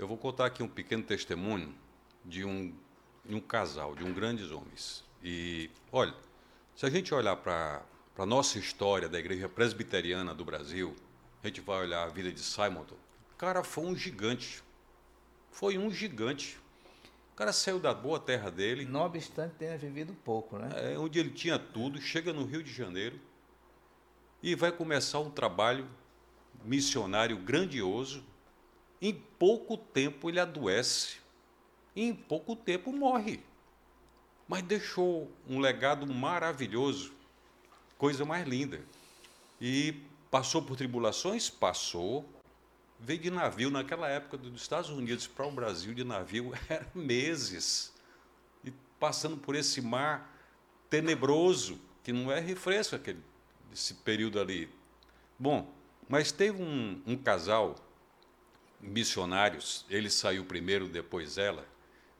[0.01, 1.73] eu vou contar aqui um pequeno testemunho
[2.25, 2.73] de um,
[3.23, 5.03] de um casal, de um grandes homens.
[5.23, 6.13] E, olha,
[6.75, 7.83] se a gente olhar para
[8.17, 10.95] a nossa história da igreja presbiteriana do Brasil,
[11.43, 12.95] a gente vai olhar a vida de Simonton.
[13.33, 14.63] O cara foi um gigante.
[15.51, 16.57] Foi um gigante.
[17.33, 20.69] O cara saiu da boa terra dele, Não obstante tenha vivido pouco, né?
[20.93, 23.19] é, onde ele tinha tudo, chega no Rio de Janeiro
[24.41, 25.87] e vai começar um trabalho
[26.65, 28.23] missionário grandioso.
[29.01, 31.17] Em pouco tempo ele adoece.
[31.95, 33.41] e em pouco tempo morre.
[34.47, 37.11] Mas deixou um legado maravilhoso,
[37.97, 38.81] coisa mais linda.
[39.59, 39.95] E
[40.29, 41.49] passou por tribulações?
[41.49, 42.25] Passou.
[42.99, 47.91] Veio de navio, naquela época dos Estados Unidos para o Brasil de navio, era meses.
[48.63, 50.31] E passando por esse mar
[50.89, 53.21] tenebroso, que não é refresco aquele,
[53.73, 54.69] esse período ali.
[55.39, 55.73] Bom,
[56.07, 57.75] mas teve um, um casal,
[58.81, 61.65] missionários, ele saiu primeiro, depois ela,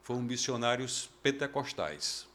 [0.04, 2.28] foram missionários pentecostais.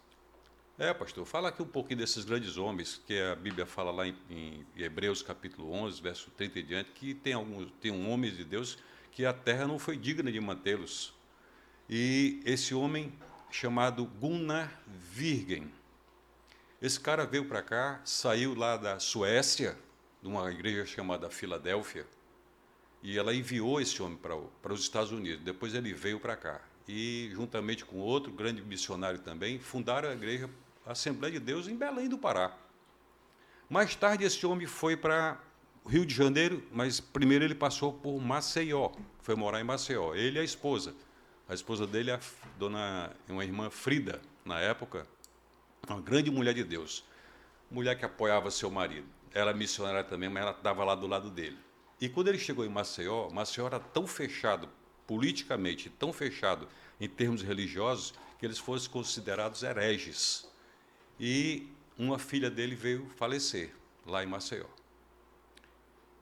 [0.78, 4.14] É, pastor, fala aqui um pouquinho desses grandes homens, que a Bíblia fala lá em,
[4.28, 8.44] em Hebreus capítulo 11, verso 30 e diante, que tem, alguns, tem um homem de
[8.44, 8.78] Deus
[9.10, 11.14] que a terra não foi digna de mantê-los.
[11.88, 13.10] E esse homem,
[13.50, 15.72] chamado Gunnar Virgen,
[16.82, 19.78] esse cara veio para cá, saiu lá da Suécia,
[20.20, 22.06] de uma igreja chamada Filadélfia,
[23.06, 25.44] e ela enviou esse homem para, para os Estados Unidos.
[25.44, 26.60] Depois ele veio para cá.
[26.88, 30.50] E, juntamente com outro grande missionário também, fundaram a igreja
[30.84, 32.52] Assembleia de Deus em Belém do Pará.
[33.70, 35.40] Mais tarde, esse homem foi para
[35.86, 38.90] Rio de Janeiro, mas primeiro ele passou por Maceió,
[39.20, 40.12] foi morar em Maceió.
[40.12, 40.92] Ele e a esposa.
[41.48, 42.20] A esposa dele é a
[42.58, 45.06] dona, uma irmã Frida, na época,
[45.88, 47.04] uma grande mulher de Deus.
[47.70, 49.06] Mulher que apoiava seu marido.
[49.32, 51.65] Era missionária também, mas ela estava lá do lado dele.
[52.00, 54.68] E quando ele chegou em Maceió, Maceió era tão fechado
[55.06, 56.68] politicamente, tão fechado
[57.00, 60.46] em termos religiosos, que eles fossem considerados hereges
[61.18, 63.72] e uma filha dele veio falecer
[64.04, 64.66] lá em Maceió.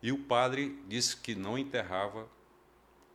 [0.02, 2.28] E o padre disse que não enterrava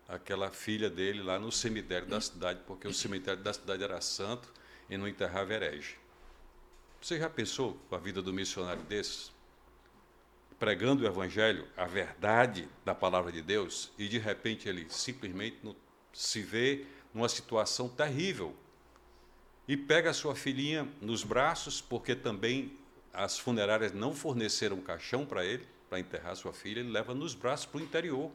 [0.08, 4.52] aquela filha dele lá no cemitério da cidade, porque o cemitério da cidade era santo
[4.89, 5.98] e não enterrava herege.
[7.00, 9.32] Você já pensou a vida do missionário desses?
[10.60, 15.58] Pregando o evangelho, a verdade da palavra de Deus, e de repente ele simplesmente
[16.12, 18.54] se vê numa situação terrível,
[19.67, 22.78] e pega a sua filhinha nos braços, porque também
[23.13, 27.65] as funerárias não forneceram caixão para ele, para enterrar sua filha, ele leva nos braços
[27.65, 28.32] para o interior.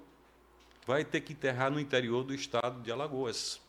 [0.87, 3.61] Vai ter que enterrar no interior do estado de Alagoas.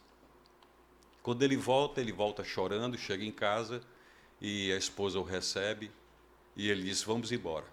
[1.21, 3.81] Quando ele volta, ele volta chorando, chega em casa
[4.41, 5.91] e a esposa o recebe
[6.55, 7.65] e ele diz: Vamos embora,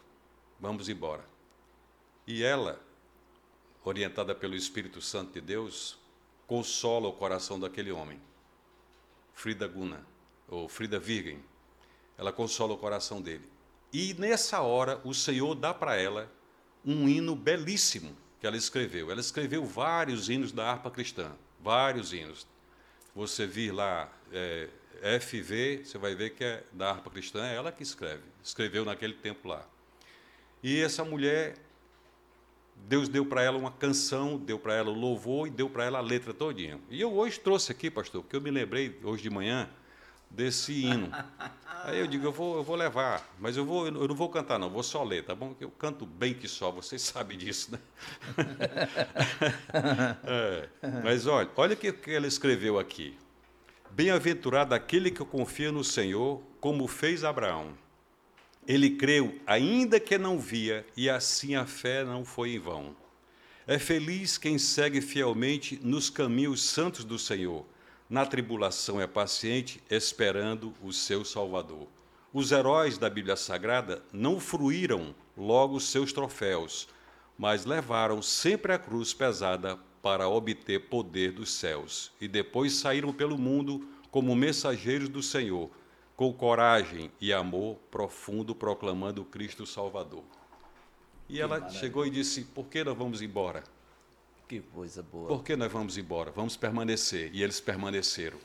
[0.62, 1.24] vamos embora.
[2.24, 2.80] E ela,
[3.84, 5.98] orientada pelo Espírito Santo de Deus,
[6.46, 8.20] consola o coração daquele homem
[9.34, 10.06] Frida Guna,
[10.48, 11.42] ou Frida Virgen.
[12.16, 13.50] Ela consola o coração dele.
[13.92, 16.30] E nessa hora, o Senhor dá para ela
[16.84, 19.10] um hino belíssimo que ela escreveu.
[19.10, 22.46] Ela escreveu vários hinos da harpa cristã, vários hinos.
[23.14, 24.68] Você vir lá, é,
[25.20, 28.22] FV, você vai ver que é da harpa cristã, é ela que escreve.
[28.44, 29.66] Escreveu naquele tempo lá.
[30.62, 31.56] E essa mulher,
[32.88, 35.98] Deus deu para ela uma canção, deu para ela o louvor e deu para ela
[35.98, 36.78] a letra todinha.
[36.88, 39.68] E eu hoje trouxe aqui, pastor, porque eu me lembrei hoje de manhã
[40.30, 41.10] desse hino.
[41.84, 44.56] Aí eu digo, eu vou, eu vou levar, mas eu, vou, eu não vou cantar
[44.56, 45.56] não, vou só ler, tá bom?
[45.60, 47.78] Eu canto bem que só, vocês sabem disso, né?
[50.22, 50.68] é,
[51.02, 53.18] mas olha, olha o que, que ela escreveu aqui.
[53.90, 57.74] Bem-aventurado aquele que confia no Senhor, como fez Abraão.
[58.66, 62.94] Ele creu, ainda que não via, e assim a fé não foi em vão.
[63.66, 67.64] É feliz quem segue fielmente nos caminhos santos do Senhor.
[68.08, 71.88] Na tribulação é paciente, esperando o seu Salvador.
[72.32, 76.88] Os heróis da Bíblia Sagrada não fruíram logo seus troféus,
[77.36, 83.38] mas levaram sempre a cruz pesada para obter poder dos céus, e depois saíram pelo
[83.38, 85.70] mundo como mensageiros do Senhor
[86.16, 90.24] com coragem e amor profundo, proclamando Cristo Salvador.
[91.28, 91.80] E que ela maravilha.
[91.80, 93.64] chegou e disse: Por que nós vamos embora?
[94.48, 95.28] Que coisa boa.
[95.28, 96.30] Por que nós vamos embora?
[96.30, 97.30] Vamos permanecer.
[97.32, 98.38] E eles permaneceram.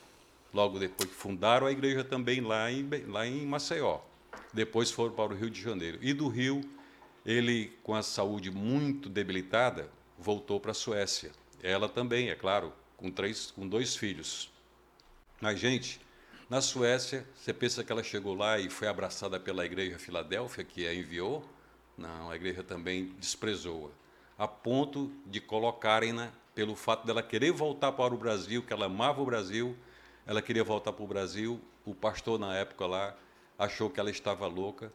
[0.54, 4.00] Logo depois fundaram a igreja também lá em, lá em Maceió.
[4.54, 6.00] Depois foram para o Rio de Janeiro.
[6.02, 6.62] E do Rio,
[7.26, 11.32] ele, com a saúde muito debilitada, voltou para a Suécia.
[11.62, 14.50] Ela também, é claro, com, três, com dois filhos.
[15.42, 16.00] Mas, gente,
[16.50, 20.88] na Suécia, você pensa que ela chegou lá e foi abraçada pela igreja Filadélfia, que
[20.88, 21.44] a enviou?
[21.98, 23.92] Não, a igreja também desprezou-a,
[24.44, 29.22] a ponto de colocarem-na, pelo fato dela querer voltar para o Brasil, que ela amava
[29.22, 29.76] o Brasil,
[30.26, 33.16] ela queria voltar para o Brasil, o pastor na época lá
[33.60, 34.92] achou que ela estava louca,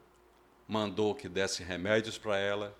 [0.66, 2.76] mandou que desse remédios para ela,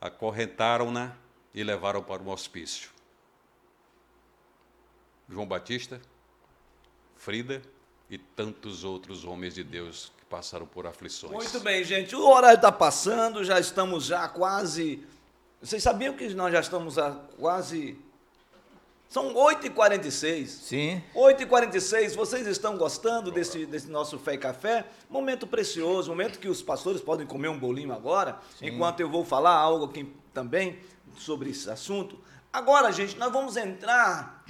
[0.00, 1.16] acorrentaram-na
[1.54, 2.90] e levaram para um hospício.
[5.28, 6.00] João Batista,
[7.16, 7.62] Frida,
[8.10, 11.32] e tantos outros homens de Deus que passaram por aflições.
[11.32, 12.14] Muito bem, gente.
[12.16, 15.04] O horário está passando, já estamos já quase.
[15.60, 17.98] Vocês sabiam que nós já estamos a quase
[19.08, 20.46] São 8h46.
[20.46, 21.02] Sim.
[21.14, 24.86] 8h46, vocês estão gostando desse, desse nosso Fé e Café?
[25.08, 29.54] Momento precioso, momento que os pastores podem comer um bolinho agora, enquanto eu vou falar
[29.54, 30.78] algo aqui também
[31.16, 32.18] sobre esse assunto.
[32.52, 34.44] Agora, gente, nós vamos entrar.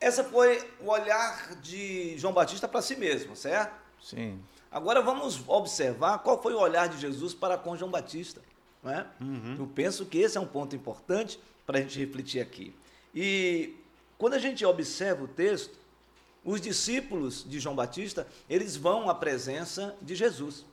[0.00, 3.74] Essa foi o olhar de João Batista para si mesmo, certo?
[4.00, 4.40] Sim.
[4.70, 8.40] Agora vamos observar qual foi o olhar de Jesus para com João Batista.
[8.82, 9.06] Não é?
[9.58, 12.74] Eu penso que esse é um ponto importante para a gente refletir aqui.
[13.14, 13.74] E
[14.16, 15.76] quando a gente observa o texto,
[16.44, 20.64] os discípulos de João Batista, eles vão à presença de Jesus.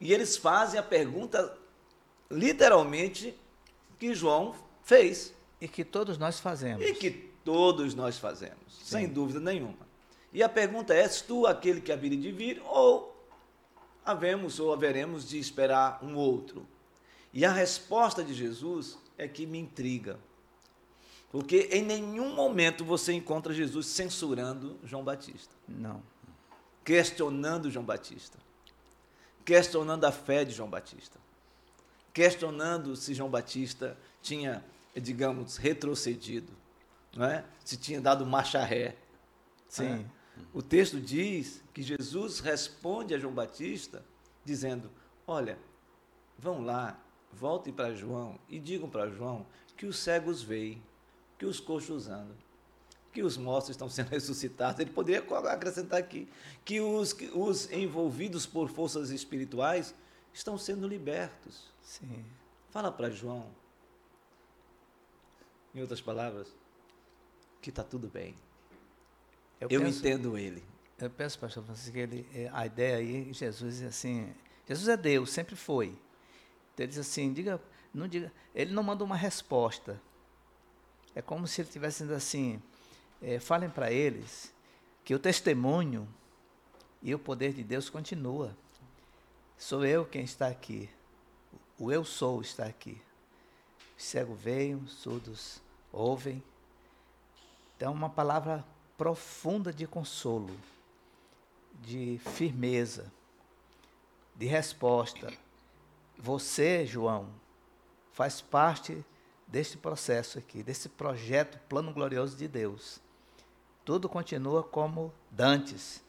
[0.00, 1.56] E eles fazem a pergunta,
[2.30, 3.34] literalmente,
[3.98, 5.32] que João fez.
[5.60, 6.84] E que todos nós fazemos.
[6.84, 9.88] E que todos nós fazemos, sem dúvida nenhuma.
[10.32, 13.16] E a pergunta é: és tu aquele que havia de vir, ou
[14.04, 16.66] havemos ou haveremos de esperar um outro?
[17.32, 20.18] E a resposta de Jesus é que me intriga.
[21.30, 26.02] Porque em nenhum momento você encontra Jesus censurando João Batista, Não.
[26.84, 28.36] questionando João Batista,
[29.44, 31.20] questionando a fé de João Batista,
[32.12, 34.64] questionando se João Batista tinha,
[34.96, 36.52] digamos, retrocedido,
[37.18, 37.44] é?
[37.64, 38.96] se tinha dado marcha ré.
[39.68, 40.06] Sim.
[40.52, 44.04] O texto diz que Jesus responde a João Batista
[44.44, 44.90] dizendo:
[45.26, 45.58] Olha,
[46.38, 46.98] vão lá,
[47.32, 49.46] voltem para João e digam para João
[49.76, 50.82] que os cegos veem,
[51.38, 52.36] que os coxos andam,
[53.12, 54.80] que os mortos estão sendo ressuscitados.
[54.80, 56.28] Ele poderia acrescentar aqui
[56.64, 59.94] que os, que os envolvidos por forças espirituais
[60.32, 61.70] estão sendo libertos.
[61.82, 62.24] Sim.
[62.70, 63.50] Fala para João,
[65.74, 66.48] em outras palavras,
[67.60, 68.34] que está tudo bem.
[69.60, 70.62] Eu, penso- entendo ele.
[70.98, 74.32] Eu penso, pastor Francisco, que ele, é, a ideia aí, Jesus é assim,
[74.66, 75.86] Jesus é Deus, sempre foi.
[75.86, 77.60] Então ele diz assim, diga,
[77.92, 80.00] não diga, ele não manda uma resposta.
[81.14, 82.62] É como se ele estivesse dizendo assim,
[83.20, 84.52] é, falem para eles
[85.04, 86.08] que o testemunho
[87.02, 88.56] e o poder de Deus continua.
[89.56, 90.88] Sou eu quem está aqui.
[91.78, 93.00] O eu sou está aqui.
[93.96, 95.60] Os cegos veem, os surdos
[95.92, 96.42] ouvem.
[97.80, 98.62] Então, uma palavra
[98.98, 100.54] profunda de consolo,
[101.80, 103.10] de firmeza,
[104.36, 105.32] de resposta.
[106.18, 107.30] Você, João,
[108.12, 109.02] faz parte
[109.46, 113.00] deste processo aqui, desse projeto, plano glorioso de Deus.
[113.82, 116.04] Tudo continua como dantes,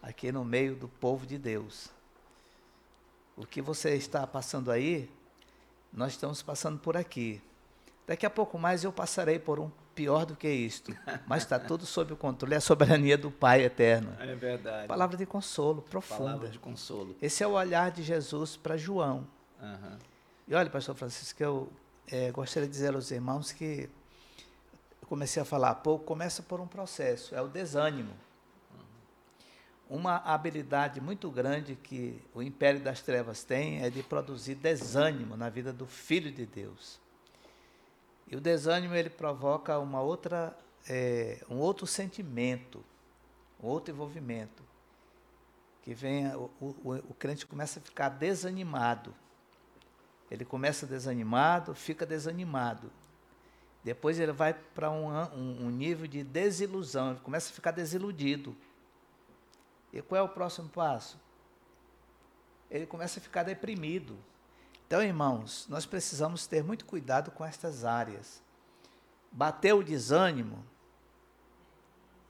[0.00, 1.90] aqui no meio do povo de Deus.
[3.36, 5.10] O que você está passando aí,
[5.92, 7.42] nós estamos passando por aqui.
[8.06, 10.94] Daqui a pouco mais eu passarei por um pior do que isto,
[11.26, 14.14] mas está tudo sob o controle e a soberania do Pai eterno.
[14.20, 14.86] É verdade.
[14.86, 16.24] Palavra de consolo profunda.
[16.24, 17.16] Palavra de consolo.
[17.20, 19.26] Esse é o olhar de Jesus para João.
[19.60, 19.98] Aham.
[20.46, 21.72] E olha, pastor Francisco, eu
[22.08, 23.88] eh, gostaria de dizer aos irmãos que
[25.02, 28.12] eu comecei a falar há pouco, começa por um processo, é o desânimo.
[29.88, 35.48] Uma habilidade muito grande que o império das trevas tem é de produzir desânimo na
[35.48, 37.00] vida do filho de Deus.
[38.26, 40.56] E o desânimo ele provoca uma outra,
[40.88, 42.84] eh, um outro sentimento,
[43.62, 44.64] um outro envolvimento,
[45.82, 49.14] que vem o, o, o crente começa a ficar desanimado.
[50.28, 52.90] Ele começa desanimado, fica desanimado.
[53.84, 58.56] Depois ele vai para um, um, um nível de desilusão, ele começa a ficar desiludido.
[59.92, 61.20] E qual é o próximo passo?
[62.68, 64.18] Ele começa a ficar deprimido.
[64.86, 68.40] Então, irmãos, nós precisamos ter muito cuidado com estas áreas.
[69.32, 70.64] Bateu o desânimo.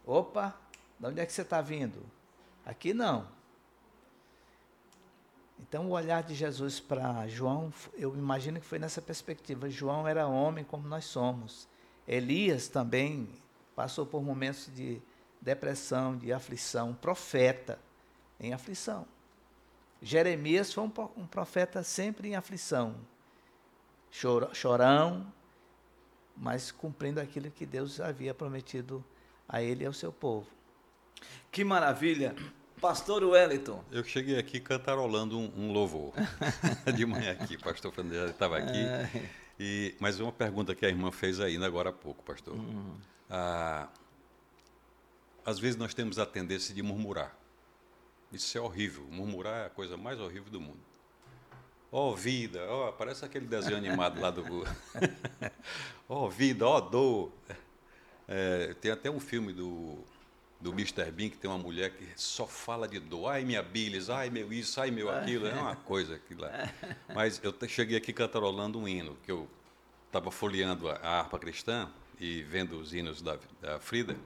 [0.06, 0.58] Opa,
[0.98, 2.02] de onde é que você está vindo?
[2.64, 3.28] Aqui não.
[5.58, 9.68] Então, o olhar de Jesus para João, eu imagino que foi nessa perspectiva.
[9.68, 11.68] João era homem como nós somos.
[12.08, 13.28] Elias também
[13.74, 15.02] passou por momentos de
[15.40, 17.78] depressão, de aflição, profeta
[18.40, 19.06] em aflição.
[20.02, 22.94] Jeremias foi um, profeta sempre em aflição,
[24.10, 25.30] Chor- chorão,
[26.36, 29.04] mas cumprindo aquilo que Deus havia prometido
[29.48, 30.46] a ele e ao seu povo.
[31.50, 32.34] Que maravilha.
[32.80, 33.82] Pastor Wellington.
[33.90, 36.12] Eu cheguei aqui cantarolando um, um louvor.
[36.94, 38.84] De manhã aqui, pastor Fernando estava aqui.
[39.58, 42.54] E, mas uma pergunta que a irmã fez ainda agora há pouco, pastor.
[43.30, 43.88] Ah,
[45.44, 47.34] às vezes nós temos a tendência de murmurar.
[48.32, 49.04] Isso é horrível.
[49.10, 50.80] Murmurar é a coisa mais horrível do mundo.
[51.90, 54.42] Ó vida, ó, parece aquele desenho animado lá do.
[56.08, 57.32] Ó vida, ó dor.
[58.28, 59.98] É, tem até um filme do,
[60.60, 61.10] do Mr.
[61.10, 63.28] Bean que tem uma mulher que só fala de dor.
[63.28, 65.46] Ai, minha bilis, ai, meu isso, ai, meu aquilo.
[65.46, 66.72] É uma coisa aquilo lá.
[67.14, 69.48] Mas eu cheguei aqui cantarolando um hino, que eu
[70.06, 74.16] estava folheando a, a harpa cristã e vendo os hinos da, da Frida,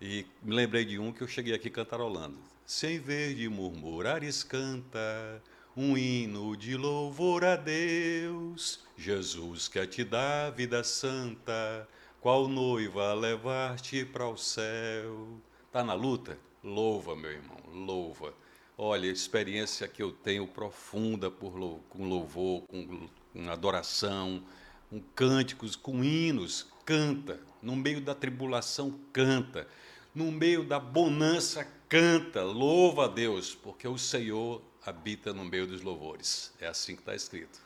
[0.00, 2.38] e me lembrei de um que eu cheguei aqui cantarolando.
[2.66, 5.40] Sem vez de murmurares canta
[5.76, 8.80] um hino de louvor a Deus.
[8.96, 11.88] Jesus quer te dar vida santa,
[12.20, 15.40] qual noiva levar-te para o céu.
[15.70, 16.36] Tá na luta?
[16.60, 18.34] Louva, meu irmão, louva.
[18.76, 21.52] Olha, experiência que eu tenho profunda por,
[21.88, 24.42] com louvor, com, com adoração,
[24.90, 27.38] com cânticos, com hinos, canta.
[27.62, 29.68] No meio da tribulação, canta.
[30.12, 32.42] No meio da bonança, canta.
[32.42, 36.52] Louva a Deus, porque o Senhor habita no meio dos louvores.
[36.60, 37.60] É assim que está escrito.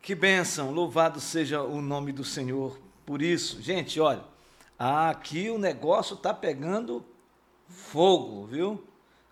[0.00, 3.60] Que bênção, louvado seja o nome do Senhor por isso.
[3.60, 4.24] Gente, olha,
[4.78, 7.04] aqui o negócio está pegando
[7.68, 8.82] fogo, viu?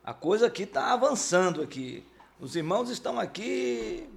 [0.04, 2.04] A coisa aqui está avançando aqui.
[2.38, 4.08] Os irmãos estão aqui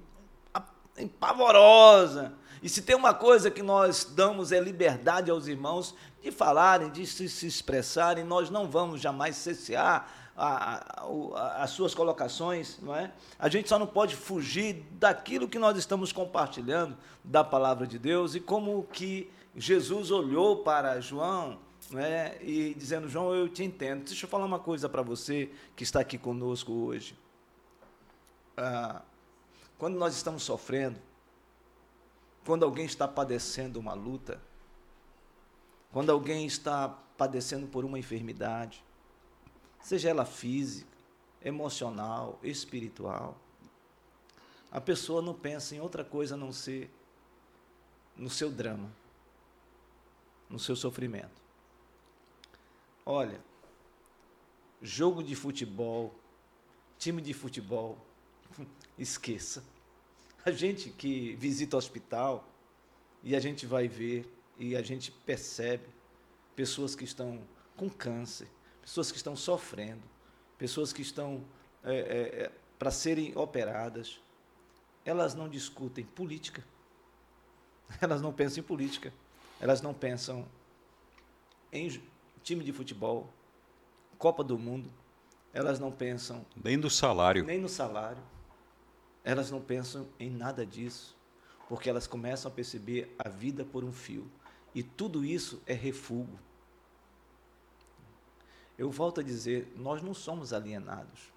[0.96, 2.34] em pavorosa.
[2.62, 7.04] E se tem uma coisa que nós damos é liberdade aos irmãos de falarem, de
[7.04, 13.12] se, se expressarem, nós não vamos jamais cessear a, a, as suas colocações, não é?
[13.36, 18.36] A gente só não pode fugir daquilo que nós estamos compartilhando da palavra de Deus
[18.36, 21.58] e como que Jesus olhou para João,
[21.90, 22.38] não é?
[22.40, 24.04] E dizendo, João, eu te entendo.
[24.04, 27.18] Deixa eu falar uma coisa para você que está aqui conosco hoje.
[28.56, 29.02] Ah,
[29.78, 30.98] quando nós estamos sofrendo,
[32.44, 34.40] quando alguém está padecendo uma luta,
[35.92, 38.82] quando alguém está padecendo por uma enfermidade,
[39.80, 40.90] seja ela física,
[41.44, 43.36] emocional, espiritual,
[44.70, 46.90] a pessoa não pensa em outra coisa a não ser
[48.16, 48.90] no seu drama,
[50.48, 51.42] no seu sofrimento.
[53.04, 53.40] Olha,
[54.80, 56.14] jogo de futebol,
[56.98, 57.98] time de futebol,
[58.98, 59.62] esqueça.
[60.44, 62.48] A gente que visita o hospital
[63.22, 64.28] e a gente vai ver
[64.58, 65.86] e a gente percebe
[66.56, 67.40] pessoas que estão
[67.76, 68.48] com câncer,
[68.80, 70.02] pessoas que estão sofrendo,
[70.58, 71.44] pessoas que estão
[71.84, 74.20] é, é, é, para serem operadas,
[75.04, 76.64] elas não discutem política,
[78.00, 79.12] elas não pensam em política,
[79.60, 80.46] elas não pensam
[81.72, 82.02] em
[82.42, 83.32] time de futebol,
[84.18, 84.90] Copa do Mundo,
[85.52, 88.22] elas não pensam nem no salário, nem no salário,
[89.24, 91.16] elas não pensam em nada disso,
[91.68, 94.30] porque elas começam a perceber a vida por um fio,
[94.74, 96.38] e tudo isso é refúgio
[98.82, 101.32] eu volto a dizer, nós não somos alienados.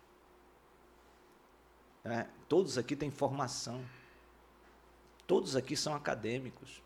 [2.04, 3.86] É, todos aqui têm formação.
[5.28, 6.82] Todos aqui são acadêmicos.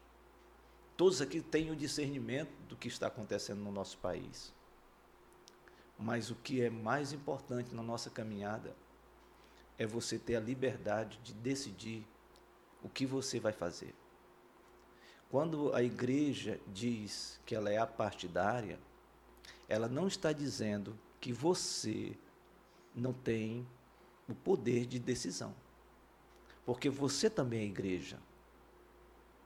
[0.97, 4.53] Todos aqui têm o discernimento do que está acontecendo no nosso país.
[5.97, 8.75] Mas o que é mais importante na nossa caminhada
[9.80, 12.05] é você ter a liberdade de decidir
[12.84, 13.95] o que você vai fazer.
[15.30, 18.77] Quando a igreja diz que ela é apartidária,
[19.69, 22.17] ela não está dizendo que você
[22.93, 23.65] não tem
[24.27, 25.55] o poder de decisão.
[26.65, 28.19] Porque você também é igreja.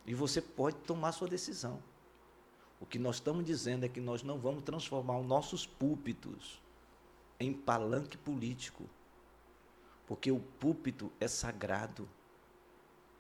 [0.06, 1.82] E você pode tomar sua decisão.
[2.80, 6.62] O que nós estamos dizendo é que nós não vamos transformar os nossos púlpitos
[7.40, 8.90] em palanque político.
[10.08, 12.08] Porque o púlpito é sagrado.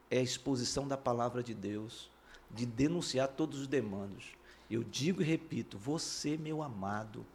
[0.10, 2.10] É a exposição da palavra de Deus,
[2.52, 4.36] de denunciar todos os demandos.
[4.70, 7.26] Eu digo e repito, você, meu amado,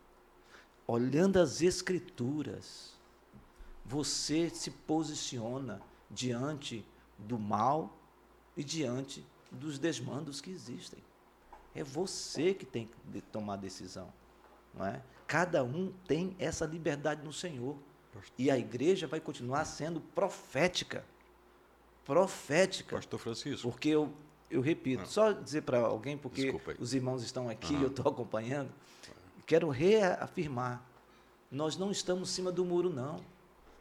[0.86, 2.92] olhando as Escrituras,
[3.84, 5.80] você se posiciona
[6.10, 6.84] diante
[7.18, 7.96] do mal
[8.56, 11.02] e diante dos desmandos que existem.
[11.74, 14.12] É você que tem que tomar decisão.
[14.74, 15.02] Não é?
[15.26, 17.76] Cada um tem essa liberdade no Senhor.
[18.36, 21.04] E a igreja vai continuar sendo profética.
[22.04, 22.96] Profética.
[22.96, 23.70] Pastor Francisco.
[23.70, 24.12] Porque eu
[24.50, 25.06] eu repito, não.
[25.06, 27.82] só dizer para alguém, porque os irmãos estão aqui, uhum.
[27.82, 28.70] eu estou acompanhando,
[29.46, 30.82] quero reafirmar,
[31.50, 33.20] nós não estamos em cima do muro, não.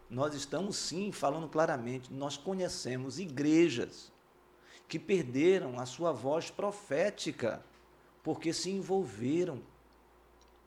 [0.10, 4.12] Nós estamos sim falando claramente, nós conhecemos igrejas
[4.88, 7.62] que perderam a sua voz profética,
[8.24, 9.62] porque se envolveram,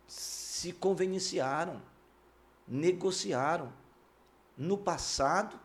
[0.06, 1.80] se convenciaram,
[2.70, 3.72] negociaram
[4.56, 5.58] no passado,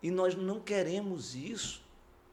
[0.00, 1.82] e nós não queremos isso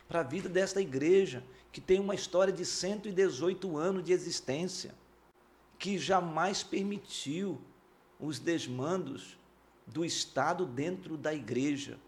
[0.07, 4.93] para a vida desta igreja, que tem uma história de 118 anos de existência,
[5.79, 7.59] que jamais permitiu
[8.19, 9.37] os desmandos
[9.85, 11.99] do Estado dentro da igreja.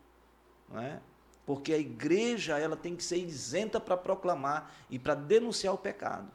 [0.69, 1.01] Não é?
[1.45, 6.31] Porque a igreja ela tem que ser isenta para proclamar e para denunciar o pecado.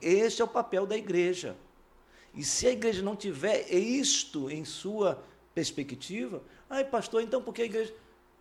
[0.00, 1.56] Este é o papel da igreja.
[2.34, 5.22] E se a igreja não tiver isto em sua
[5.54, 7.94] perspectiva, ai pastor, então por que a igreja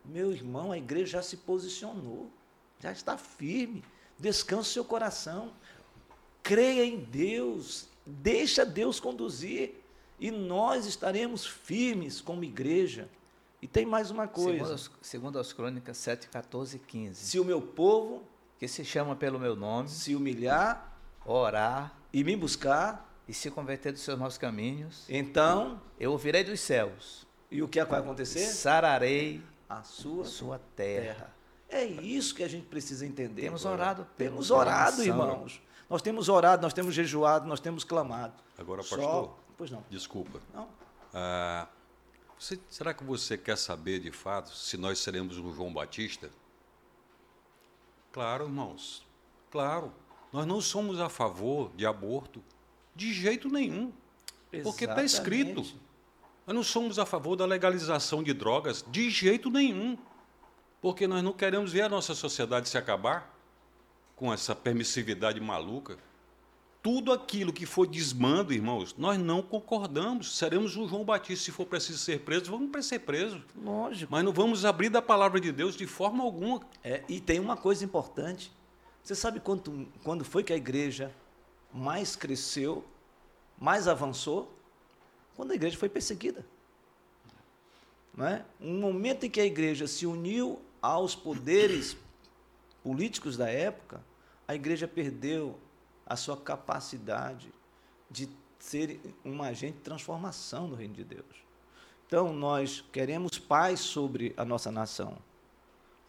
[0.06, 2.30] meu irmão, a igreja já se posicionou,
[2.80, 3.84] já está firme,
[4.18, 5.52] Descanse o seu coração.
[6.42, 7.88] Creia em Deus.
[8.06, 9.82] Deixa Deus conduzir.
[10.20, 13.10] E nós estaremos firmes como igreja.
[13.62, 14.52] E tem mais uma coisa.
[14.60, 17.26] Segundo as, segundo as Crônicas 7, 14 e 15.
[17.26, 18.24] Se o meu povo
[18.60, 23.92] Que se chama pelo meu nome, se humilhar orar e me buscar, e se converter
[23.94, 28.46] dos seus maus caminhos, então, eu ouvirei dos céus, e o que é vai acontecer?
[28.48, 31.14] sararei A sua sua terra.
[31.16, 31.34] terra.
[31.70, 33.42] É isso que a gente precisa entender.
[33.44, 33.82] Temos agora.
[33.82, 35.06] orado Temos orado, nação.
[35.06, 35.62] irmãos.
[35.90, 38.34] Nós temos orado, nós temos jejuado, nós temos clamado.
[38.58, 39.84] Agora, Só- pastor, Pois não.
[39.90, 40.40] desculpa.
[40.54, 40.68] Não.
[41.14, 41.68] Ah,
[42.38, 46.30] você- será que você quer saber de fato se nós seremos um João Batista?
[48.12, 49.06] Claro, irmãos.
[49.52, 49.92] Claro.
[50.32, 52.44] Nós não somos a favor de aborto
[52.96, 53.92] de jeito nenhum.
[54.64, 55.62] Porque está escrito.
[55.62, 55.94] Exatamente.
[56.46, 59.98] Nós não somos a favor da legalização de drogas de jeito nenhum.
[60.82, 63.34] Porque nós não queremos ver a nossa sociedade se acabar
[64.16, 65.98] com essa permissividade maluca.
[66.82, 70.38] Tudo aquilo que for desmando, irmãos, nós não concordamos.
[70.38, 71.46] Seremos um João Batista.
[71.46, 73.42] Se for preciso ser preso, vamos para ser preso.
[73.56, 74.12] Lógico.
[74.12, 76.62] Mas não vamos abrir da palavra de Deus de forma alguma.
[76.84, 78.52] É, e tem uma coisa importante.
[79.02, 81.10] Você sabe quanto, quando foi que a igreja
[81.74, 82.86] mais cresceu,
[83.58, 84.54] mais avançou?
[85.36, 86.46] Quando a igreja foi perseguida.
[88.16, 88.46] Não é?
[88.62, 91.98] Um momento em que a igreja se uniu aos poderes
[92.84, 94.04] políticos da época,
[94.48, 95.58] a igreja perdeu
[96.06, 97.52] a sua capacidade
[98.12, 101.44] de ser um agente de transformação no reino de Deus.
[102.06, 105.18] Então, nós queremos paz sobre a nossa nação,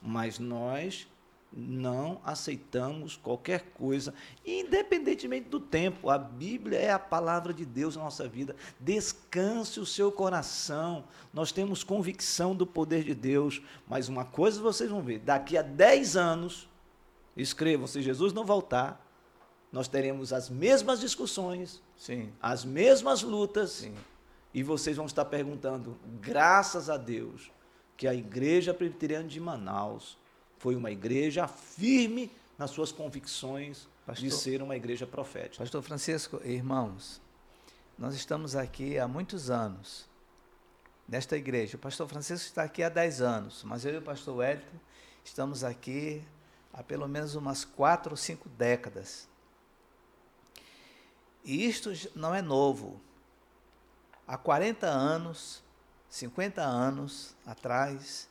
[0.02, 1.08] mas nós
[1.56, 4.12] não aceitamos qualquer coisa,
[4.44, 6.10] independentemente do tempo.
[6.10, 8.56] A Bíblia é a palavra de Deus na nossa vida.
[8.80, 11.04] Descanse o seu coração.
[11.32, 15.62] Nós temos convicção do poder de Deus, mas uma coisa vocês vão ver: daqui a
[15.62, 16.68] 10 anos,
[17.36, 19.00] escrevam, se Jesus não voltar,
[19.70, 23.94] nós teremos as mesmas discussões, Sim, as mesmas lutas, sim.
[24.52, 27.50] e vocês vão estar perguntando, graças a Deus,
[27.96, 30.16] que a Igreja Presbiteriana de Manaus
[30.64, 34.32] foi uma igreja firme nas suas convicções de Pastor.
[34.32, 35.58] ser uma igreja profética.
[35.58, 37.20] Pastor Francisco, irmãos,
[37.98, 40.08] nós estamos aqui há muitos anos,
[41.06, 41.76] nesta igreja.
[41.76, 44.78] O pastor Francisco está aqui há 10 anos, mas eu e o pastor Wellington
[45.22, 46.24] estamos aqui
[46.72, 49.28] há pelo menos umas quatro ou cinco décadas.
[51.44, 52.98] E isto não é novo.
[54.26, 55.62] Há 40 anos,
[56.08, 58.30] 50 anos atrás,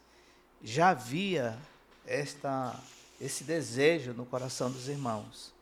[0.63, 1.59] já havia
[2.05, 2.79] esta,
[3.19, 5.53] esse desejo no coração dos irmãos.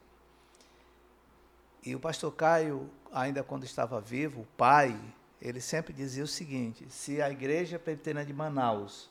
[1.83, 4.99] E o pastor Caio, ainda quando estava vivo, o pai,
[5.41, 9.09] ele sempre dizia o seguinte: se a igreja presbiteriana de Manaus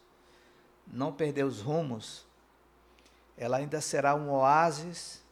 [0.87, 2.26] não perder os rumos,
[3.37, 5.22] ela ainda será um oásis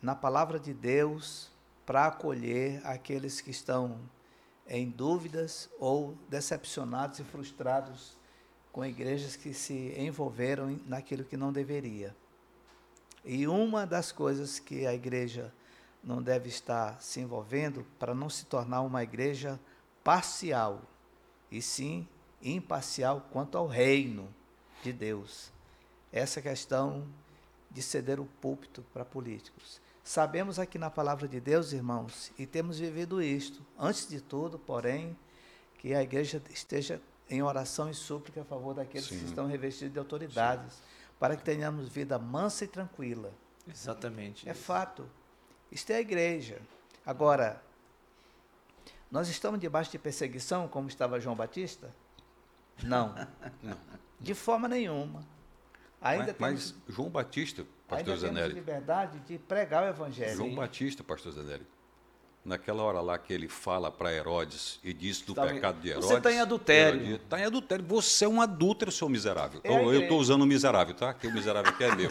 [0.00, 1.50] na palavra de Deus
[1.86, 3.98] para acolher aqueles que estão
[4.66, 8.16] em dúvidas ou decepcionados e frustrados
[8.72, 12.16] com igrejas que se envolveram naquilo que não deveria.
[13.24, 15.52] E uma das coisas que a igreja
[16.02, 19.60] não deve estar se envolvendo para não se tornar uma igreja
[20.02, 20.82] parcial,
[21.50, 22.08] e sim
[22.42, 24.28] imparcial quanto ao reino
[24.82, 25.52] de Deus.
[26.10, 27.06] Essa questão
[27.70, 29.80] de ceder o púlpito para políticos.
[30.02, 33.64] Sabemos aqui na palavra de Deus, irmãos, e temos vivido isto.
[33.78, 35.16] Antes de tudo, porém,
[35.78, 39.24] que a igreja esteja em oração e súplica a favor daqueles que Sim.
[39.24, 40.82] estão revestidos de autoridades,
[41.18, 43.32] para que tenhamos vida mansa e tranquila.
[43.68, 44.48] Exatamente.
[44.48, 45.08] É fato.
[45.70, 46.60] Isto é a igreja.
[47.06, 47.62] Agora,
[49.10, 51.90] nós estamos debaixo de perseguição, como estava João Batista?
[52.82, 53.14] Não.
[53.62, 53.76] Não.
[54.18, 55.24] De forma nenhuma.
[56.00, 60.36] Ainda mas, temos, mas João Batista, pastor ainda temos Zanelli, liberdade de pregar o evangelho.
[60.36, 61.66] João Batista, pastor Zanelli,
[62.44, 66.08] naquela hora lá que ele fala para Herodes e diz do pecado de Herodes.
[66.08, 67.14] Você está em adultério.
[67.16, 67.84] Está em adultério.
[67.86, 69.60] Você é um adúltero, seu miserável.
[69.62, 71.14] É eu estou usando o miserável, tá?
[71.14, 72.10] Que o miserável aqui é meu.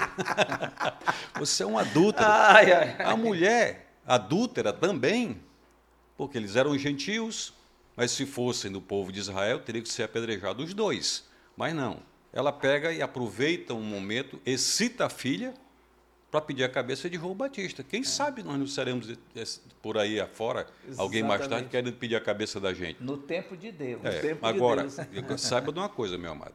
[1.39, 2.25] Você é um adúltero.
[2.25, 3.05] Ai, ai, ai.
[3.05, 5.41] A mulher adúltera também,
[6.17, 7.53] porque eles eram gentios,
[7.95, 11.27] mas se fossem do povo de Israel, teria que ser apedrejado os dois.
[11.57, 11.99] Mas não.
[12.33, 15.53] Ela pega e aproveita um momento, excita a filha
[16.31, 17.83] para pedir a cabeça de João Batista.
[17.83, 19.07] Quem sabe nós não seremos
[19.81, 20.65] por aí afora,
[20.97, 21.71] alguém mais tarde Exatamente.
[21.71, 23.03] querendo pedir a cabeça da gente.
[23.03, 24.03] No tempo de Deus.
[24.05, 24.97] É, tempo de agora, Deus.
[25.11, 26.53] eu- saiba de uma coisa, meu amado,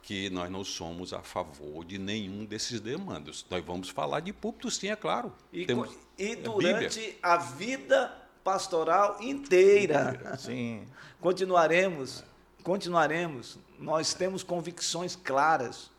[0.00, 3.44] que nós não somos a favor de nenhum desses demandos.
[3.50, 5.32] Nós vamos falar de púlpito, sim, é claro.
[5.52, 10.86] E, Temos e a durante a vida pastoral inteira, Sim.
[11.20, 12.22] continuaremos,
[12.62, 13.58] continuaremos.
[13.76, 15.90] Nós temos convicções claras,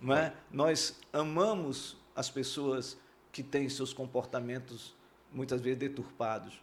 [0.00, 0.32] não é?
[0.52, 2.96] Nós amamos as pessoas
[3.30, 4.96] que têm seus comportamentos
[5.30, 6.60] muitas vezes deturpados,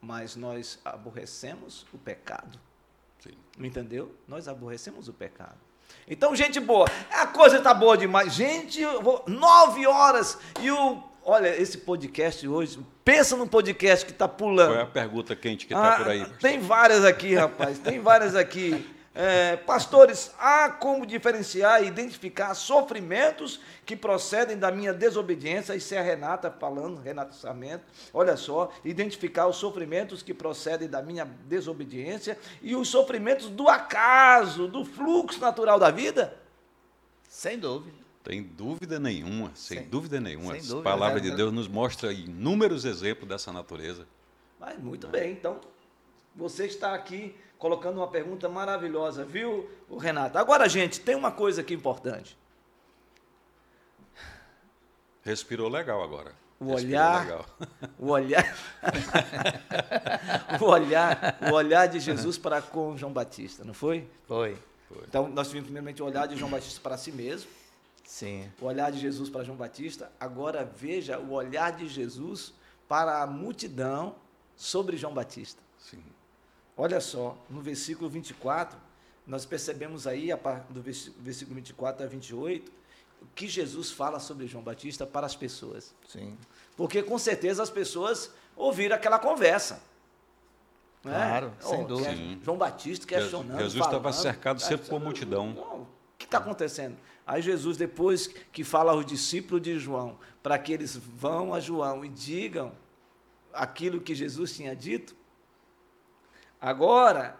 [0.00, 2.58] mas nós aborrecemos o pecado.
[3.18, 3.32] Sim.
[3.58, 4.14] Entendeu?
[4.28, 5.58] Nós aborrecemos o pecado.
[6.08, 8.32] Então, gente boa, a coisa tá boa demais.
[8.34, 11.02] Gente, vou- nove horas e o.
[11.28, 14.68] Olha, esse podcast hoje, pensa num podcast que tá pulando.
[14.70, 16.24] Qual é a pergunta quente que está Ah, por aí?
[16.38, 17.80] Tem várias aqui, rapaz.
[17.80, 18.88] Tem várias aqui.
[19.18, 25.74] É, pastores, há como diferenciar e identificar sofrimentos que procedem da minha desobediência.
[25.74, 27.82] Isso é a Renata falando, Renata Sarmento.
[28.12, 34.68] Olha só, identificar os sofrimentos que procedem da minha desobediência e os sofrimentos do acaso,
[34.68, 36.36] do fluxo natural da vida.
[37.26, 37.96] Sem dúvida.
[38.22, 40.60] Tem dúvida nenhuma, sem, Sem- dúvida nenhuma.
[40.60, 41.30] sem a palavra né?
[41.30, 44.06] de Deus nos mostra inúmeros exemplos dessa natureza.
[44.60, 45.58] Mas muito bem, então
[46.34, 50.36] você está aqui colocando uma pergunta maravilhosa, viu, o Renato?
[50.38, 52.36] Agora, gente, tem uma coisa aqui importante.
[55.22, 56.32] Respirou legal agora.
[56.60, 57.46] O Respirou olhar- legal.
[57.98, 58.56] O olhar,
[60.60, 64.08] o olhar, o olhar de Jesus para com João Batista, não foi?
[64.26, 64.56] Foi.
[65.08, 67.50] Então nós tivemos primeiramente o olhar de João Batista para si mesmo,
[68.04, 68.50] Sim.
[68.60, 70.10] o olhar de Jesus para João Batista.
[70.20, 72.54] Agora veja o olhar de Jesus
[72.88, 74.14] para a multidão
[74.54, 75.60] sobre João Batista.
[75.78, 76.02] Sim.
[76.76, 78.78] Olha só, no versículo 24,
[79.26, 80.28] nós percebemos aí,
[80.70, 82.70] do vers- versículo 24 a 28,
[83.22, 85.94] o que Jesus fala sobre João Batista para as pessoas.
[86.06, 86.36] Sim.
[86.76, 89.80] Porque com certeza as pessoas ouviram aquela conversa.
[91.02, 91.12] né?
[91.12, 92.10] Claro, sem Oh, dúvida.
[92.10, 92.38] é.
[92.44, 93.58] João Batista questionando.
[93.58, 94.22] Jesus estava falando.
[94.22, 95.52] cercado sempre É, por multidão.
[95.54, 95.86] não, O
[96.18, 96.96] que está acontecendo?
[97.26, 102.04] Aí Jesus, depois que fala aos discípulos de João, para que eles vão a João
[102.04, 102.72] e digam
[103.52, 105.14] aquilo que Jesus tinha dito,
[106.60, 107.36] agora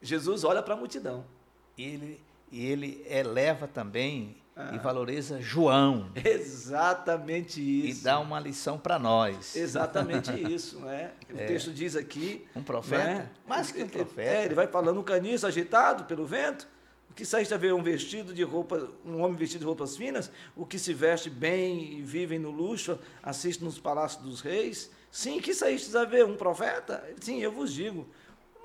[0.00, 1.24] Jesus olha para a multidão.
[1.76, 4.72] E ele, e ele eleva também Ah.
[4.74, 6.10] e valoriza João.
[6.24, 8.02] Exatamente E isso.
[8.04, 9.54] dá uma lição para nós.
[9.56, 11.12] Exatamente isso, né?
[11.32, 11.46] O É.
[11.46, 12.46] texto diz aqui.
[12.56, 13.04] Um profeta?
[13.04, 13.30] né?
[13.46, 14.20] Mais que um Ele- profeta.
[14.28, 16.66] É, ele vai falando um caniço agitado pelo vento.
[17.10, 20.30] O que saíste a ver um vestido de roupa, um homem vestido de roupas finas,
[20.56, 24.90] o que se veste bem e vivem no luxo, assiste nos palácios dos reis.
[25.10, 27.02] Sim, que saíste a ver um profeta?
[27.20, 28.06] Sim, eu vos digo,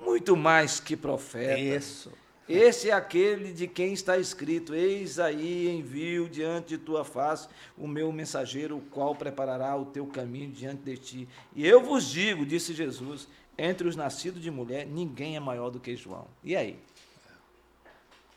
[0.04, 1.58] muito mais que profeta.
[1.58, 2.12] Isso.
[2.48, 7.88] Esse é aquele de quem está escrito: Eis aí envio diante de tua face o
[7.88, 11.28] meu mensageiro, o qual preparará o teu caminho diante de ti.
[11.54, 13.26] E eu vos digo, disse Jesus,
[13.56, 16.26] entre os nascidos de mulher, ninguém é maior do que João.
[16.42, 16.78] E aí?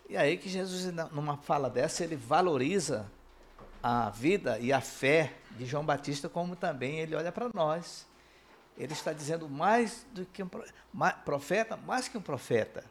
[0.10, 3.06] E aí que Jesus, numa fala dessa, ele valoriza
[3.84, 8.08] a vida e a fé de João Batista, como também ele olha para nós.
[8.78, 10.50] Ele está dizendo mais do que um
[11.26, 12.86] profeta, mais que um profeta.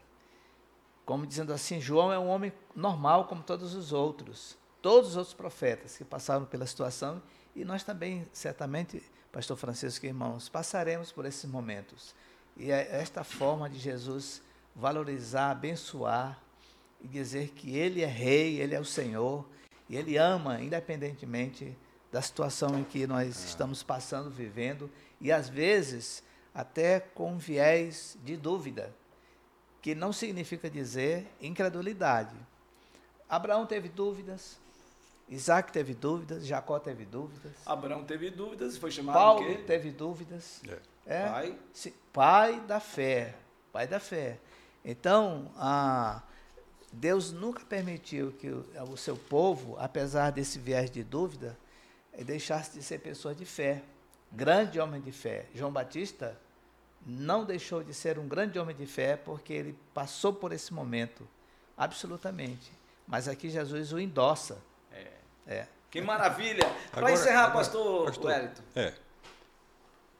[1.05, 4.57] Como dizendo assim, João é um homem normal como todos os outros.
[4.81, 7.21] Todos os outros profetas que passaram pela situação
[7.55, 12.13] e nós também, certamente, pastor Francisco e irmãos, passaremos por esses momentos.
[12.55, 14.41] E é esta forma de Jesus
[14.75, 16.39] valorizar, abençoar
[17.01, 19.47] e dizer que ele é rei, ele é o Senhor
[19.89, 21.75] e ele ama independentemente
[22.11, 24.89] da situação em que nós estamos passando, vivendo
[25.19, 28.93] e às vezes até com viés de dúvida,
[29.81, 32.35] que não significa dizer incredulidade.
[33.29, 34.57] Abraão teve dúvidas,
[35.29, 40.61] Isaac teve dúvidas, Jacó teve dúvidas, Abraão teve dúvidas e foi chamado Paulo teve dúvidas.
[40.67, 40.79] É.
[41.09, 41.57] É, Pai.
[41.73, 43.33] se- pai da fé,
[43.71, 44.37] pai da fé.
[44.83, 46.21] Então, ah,
[46.91, 51.57] Deus nunca permitiu que o, o seu povo, apesar desse viés de dúvida,
[52.17, 53.83] eh, deixasse de ser pessoas de fé,
[54.31, 55.45] grande homem de fé.
[55.53, 56.37] João Batista
[57.05, 61.25] não deixou de ser um grande homem de fé porque ele passou por esse momento,
[61.77, 62.71] absolutamente.
[63.07, 64.57] Mas aqui Jesus o endossa.
[65.47, 65.65] É.
[65.89, 66.69] Que maravilha!
[66.91, 68.63] Para encerrar, agora, pastor, pastor, Wellington.
[68.75, 68.93] É.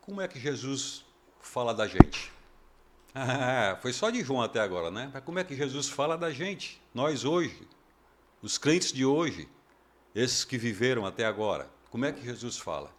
[0.01, 1.03] Como é que Jesus
[1.41, 2.31] fala da gente?
[3.19, 5.09] Ah, foi só de João até agora, né?
[5.11, 6.79] Mas como é que Jesus fala da gente?
[6.93, 7.67] Nós hoje,
[8.43, 9.49] os crentes de hoje,
[10.13, 12.93] esses que viveram até agora, como é que Jesus fala?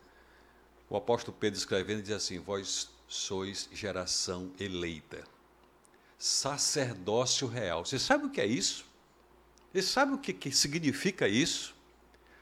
[0.88, 5.24] O apóstolo Pedro escrevendo diz assim: Vós sois geração eleita,
[6.18, 7.84] sacerdócio real.
[7.84, 8.84] Você sabe o que é isso?
[9.72, 11.74] Você sabe o que, que significa isso?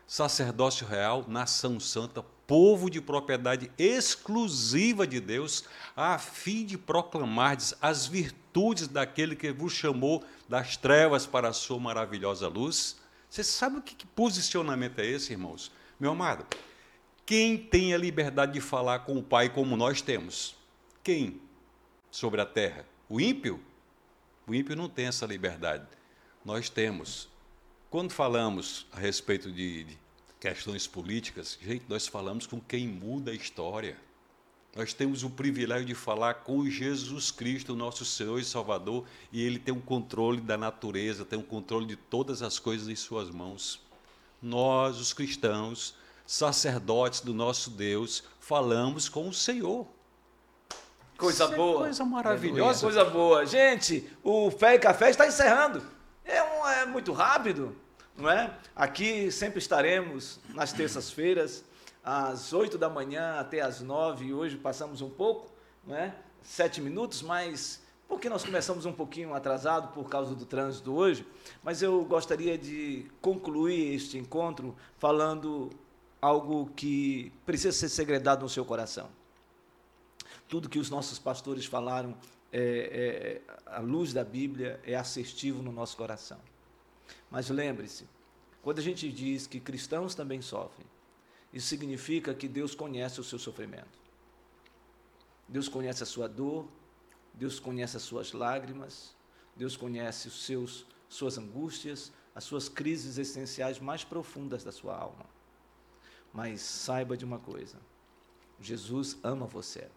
[0.07, 5.65] Sacerdócio real, nação santa, povo de propriedade exclusiva de Deus,
[5.97, 11.81] a fim de proclamar as virtudes daquele que vos chamou das trevas para a sua
[11.81, 12.97] maravilhosa luz.
[13.29, 15.73] Você sabe o que, que posicionamento é esse, irmãos?
[15.99, 16.47] Meu amado,
[17.25, 20.55] quem tem a liberdade de falar com o Pai como nós temos?
[21.03, 21.41] Quem?
[22.11, 22.85] Sobre a terra?
[23.09, 23.59] O ímpio?
[24.47, 25.87] O ímpio não tem essa liberdade.
[26.45, 27.31] Nós temos.
[27.89, 29.99] Quando falamos a respeito de, de,
[30.39, 33.97] questões políticas, gente, nós falamos com quem muda a história.
[34.77, 39.59] Nós temos o privilégio de falar com Jesus Cristo, nosso Senhor e Salvador, e Ele
[39.59, 42.95] tem o um controle da natureza, tem o um controle de todas as coisas em
[42.95, 43.86] Suas mãos.
[44.47, 49.85] Nós, os cristãos, sacerdotes do nosso Deus, falamos com o Senhor.
[51.19, 51.79] Coisa Isso é boa.
[51.81, 52.81] coisa maravilhosa.
[52.81, 53.45] Coisa boa.
[53.45, 55.83] Gente, o Fé e Café está encerrando.
[56.25, 57.75] É, um, é muito rápido,
[58.17, 58.57] não é?
[58.75, 61.65] Aqui sempre estaremos nas terças-feiras,
[62.05, 64.33] às 8 da manhã até às 9.
[64.33, 65.51] Hoje passamos um pouco,
[65.85, 66.15] não é?
[66.45, 71.27] Sete minutos, mas porque nós começamos um pouquinho atrasado por causa do trânsito hoje,
[71.63, 75.71] mas eu gostaria de concluir este encontro falando
[76.21, 79.09] algo que precisa ser segredado no seu coração.
[80.49, 82.17] Tudo que os nossos pastores falaram
[82.53, 86.39] é, é, à luz da Bíblia é assertivo no nosso coração.
[87.31, 88.09] Mas lembre-se,
[88.63, 90.87] quando a gente diz que cristãos também sofrem,
[91.53, 93.99] isso significa que Deus conhece o seu sofrimento.
[95.49, 96.67] Deus conhece a sua dor,
[97.37, 99.14] Deus conhece as suas lágrimas,
[99.55, 105.24] Deus conhece os seus suas angústias, as suas crises existenciais mais profundas da sua alma.
[106.32, 107.78] Mas saiba de uma coisa:
[108.61, 109.89] Jesus ama você.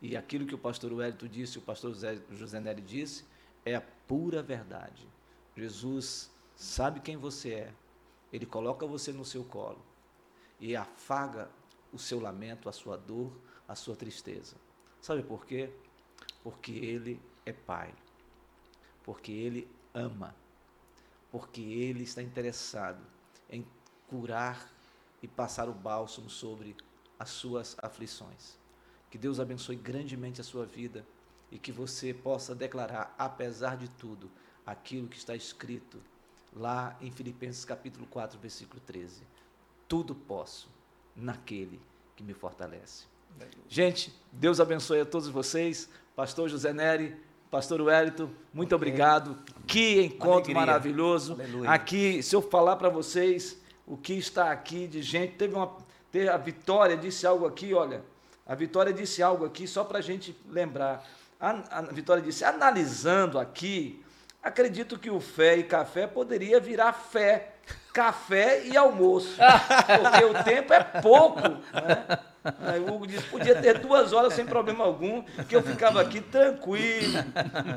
[0.00, 1.94] E aquilo que o pastor Wellington disse, o pastor
[2.30, 3.24] José Nery disse,
[3.64, 5.08] é a pura verdade.
[5.56, 7.74] Jesus sabe quem você é,
[8.32, 9.82] ele coloca você no seu colo
[10.60, 11.48] e afaga
[11.92, 13.32] o seu lamento, a sua dor,
[13.66, 14.56] a sua tristeza.
[15.00, 15.72] Sabe por quê?
[16.44, 17.92] Porque ele é Pai,
[19.02, 20.32] porque ele ama,
[21.32, 23.02] porque ele está interessado
[23.50, 23.66] em
[24.06, 24.72] curar
[25.20, 26.76] e passar o bálsamo sobre
[27.18, 28.56] as suas aflições.
[29.10, 31.04] Que Deus abençoe grandemente a sua vida
[31.50, 34.30] e que você possa declarar, apesar de tudo,
[34.66, 36.00] aquilo que está escrito
[36.52, 39.22] lá em Filipenses capítulo 4, versículo 13.
[39.88, 40.68] Tudo posso
[41.16, 41.80] naquele
[42.16, 43.13] que me fortalece.
[43.68, 45.88] Gente, Deus abençoe a todos vocês.
[46.14, 47.16] Pastor José Neri,
[47.50, 48.88] Pastor Wellington, muito okay.
[48.88, 49.38] obrigado.
[49.66, 50.54] Que encontro Alegria.
[50.54, 51.34] maravilhoso.
[51.34, 51.70] Aleluia.
[51.70, 55.76] Aqui, se eu falar para vocês o que está aqui de gente, teve uma.
[56.10, 58.02] Teve a Vitória disse algo aqui, olha.
[58.46, 61.04] A Vitória disse algo aqui, só para a gente lembrar.
[61.40, 64.04] A, a Vitória disse: analisando aqui,
[64.42, 67.54] acredito que o fé e café poderia virar fé,
[67.92, 69.36] café e almoço.
[69.38, 71.40] Porque o tempo é pouco.
[71.40, 72.18] Né?
[72.60, 76.20] Aí o Hugo disse, podia ter duas horas sem problema algum, que eu ficava aqui
[76.20, 77.18] tranquilo.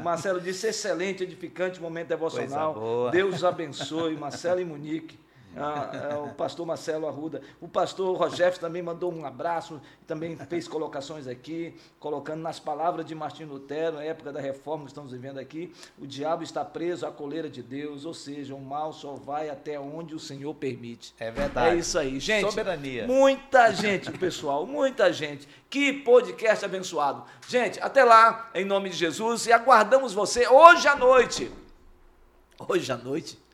[0.04, 3.10] Marcelo disse, excelente, edificante momento devocional.
[3.12, 5.27] Deus abençoe, Marcelo e Monique
[5.60, 7.42] ah, é o pastor Marcelo Arruda.
[7.60, 13.16] O pastor Rogério também mandou um abraço, também fez colocações aqui, colocando nas palavras de
[13.16, 17.12] Martim Lutero, na época da reforma que estamos vivendo aqui, o diabo está preso à
[17.12, 21.14] coleira de Deus, ou seja, o mal só vai até onde o Senhor permite.
[21.20, 21.76] É verdade.
[21.76, 22.50] É isso aí, gente.
[22.50, 23.08] Soberania.
[23.08, 25.48] Muita gente, pessoal, muita gente.
[25.70, 27.24] Que podcast abençoado.
[27.48, 31.52] Gente, até lá, em nome de Jesus, e aguardamos você hoje à noite.
[32.68, 33.47] Hoje à noite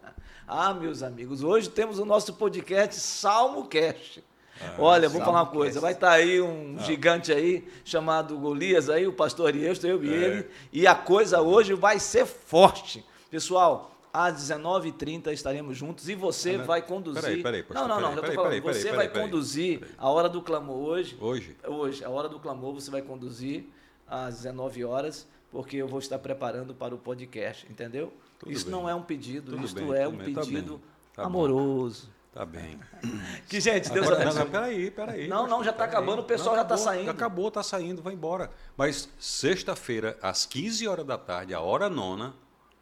[0.48, 4.24] ah, meus amigos, hoje temos o nosso podcast Salmo Cast.
[4.62, 6.84] Ah, Olha, vou falar uma coisa, vai estar tá aí um ah.
[6.84, 10.18] gigante aí, chamado Golias aí, o pastor Ariesto, eu e é.
[10.18, 13.04] ele, e a coisa hoje vai ser forte.
[13.32, 17.22] Pessoal, às 19h30 estaremos juntos e você ah, vai conduzir.
[17.22, 18.62] Peraí, peraí, pastor, Não, não, não, peraí, eu tô falando.
[18.62, 21.18] Peraí, você vai conduzir a hora do clamor hoje.
[21.20, 21.58] Hoje?
[21.66, 23.66] Hoje, a hora do clamor você vai conduzir
[24.08, 28.14] às 19 horas, porque eu vou estar preparando para o podcast, entendeu?
[28.44, 28.72] Tudo Isso bem.
[28.72, 30.34] não é um pedido, tudo isto bem, é um bem.
[30.34, 30.82] Tá pedido
[31.14, 32.10] tá tá amoroso.
[32.34, 32.80] Tá bem.
[33.48, 34.44] Que, gente, Deus Agora, abençoe.
[34.44, 35.28] Não, peraí, peraí.
[35.28, 37.12] Não, não, já está acabando, o pessoal não, já está saindo.
[37.12, 38.52] Acabou, está saindo, vai embora.
[38.76, 42.34] Mas sexta-feira, às 15 horas da tarde, a hora nona.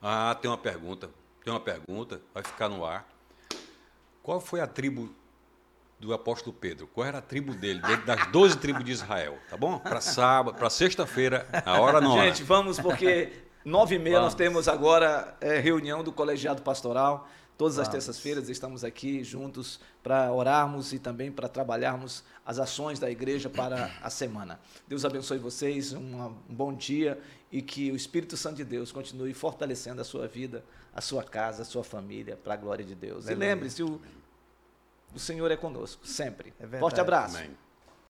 [0.01, 1.09] Ah, tem uma pergunta.
[1.43, 3.07] Tem uma pergunta, vai ficar no ar.
[4.23, 5.13] Qual foi a tribo
[5.99, 6.87] do apóstolo Pedro?
[6.87, 9.37] Qual era a tribo dele, das 12 tribos de Israel?
[9.49, 9.77] Tá bom?
[9.79, 12.23] Para sábado, para sexta-feira, a hora nona.
[12.25, 13.31] Gente, vamos, porque
[13.63, 14.33] Nove e meia Vamos.
[14.33, 17.27] nós temos agora é, reunião do colegiado pastoral.
[17.57, 23.11] Todas as terças-feiras estamos aqui juntos para orarmos e também para trabalharmos as ações da
[23.11, 24.59] igreja para a semana.
[24.87, 29.31] Deus abençoe vocês, um, um bom dia e que o Espírito Santo de Deus continue
[29.35, 33.29] fortalecendo a sua vida, a sua casa, a sua família, para a glória de Deus.
[33.29, 34.01] E lembre-se, o,
[35.13, 36.51] o Senhor é conosco, sempre.
[36.59, 37.37] É Forte abraço.
[37.37, 37.51] Amém.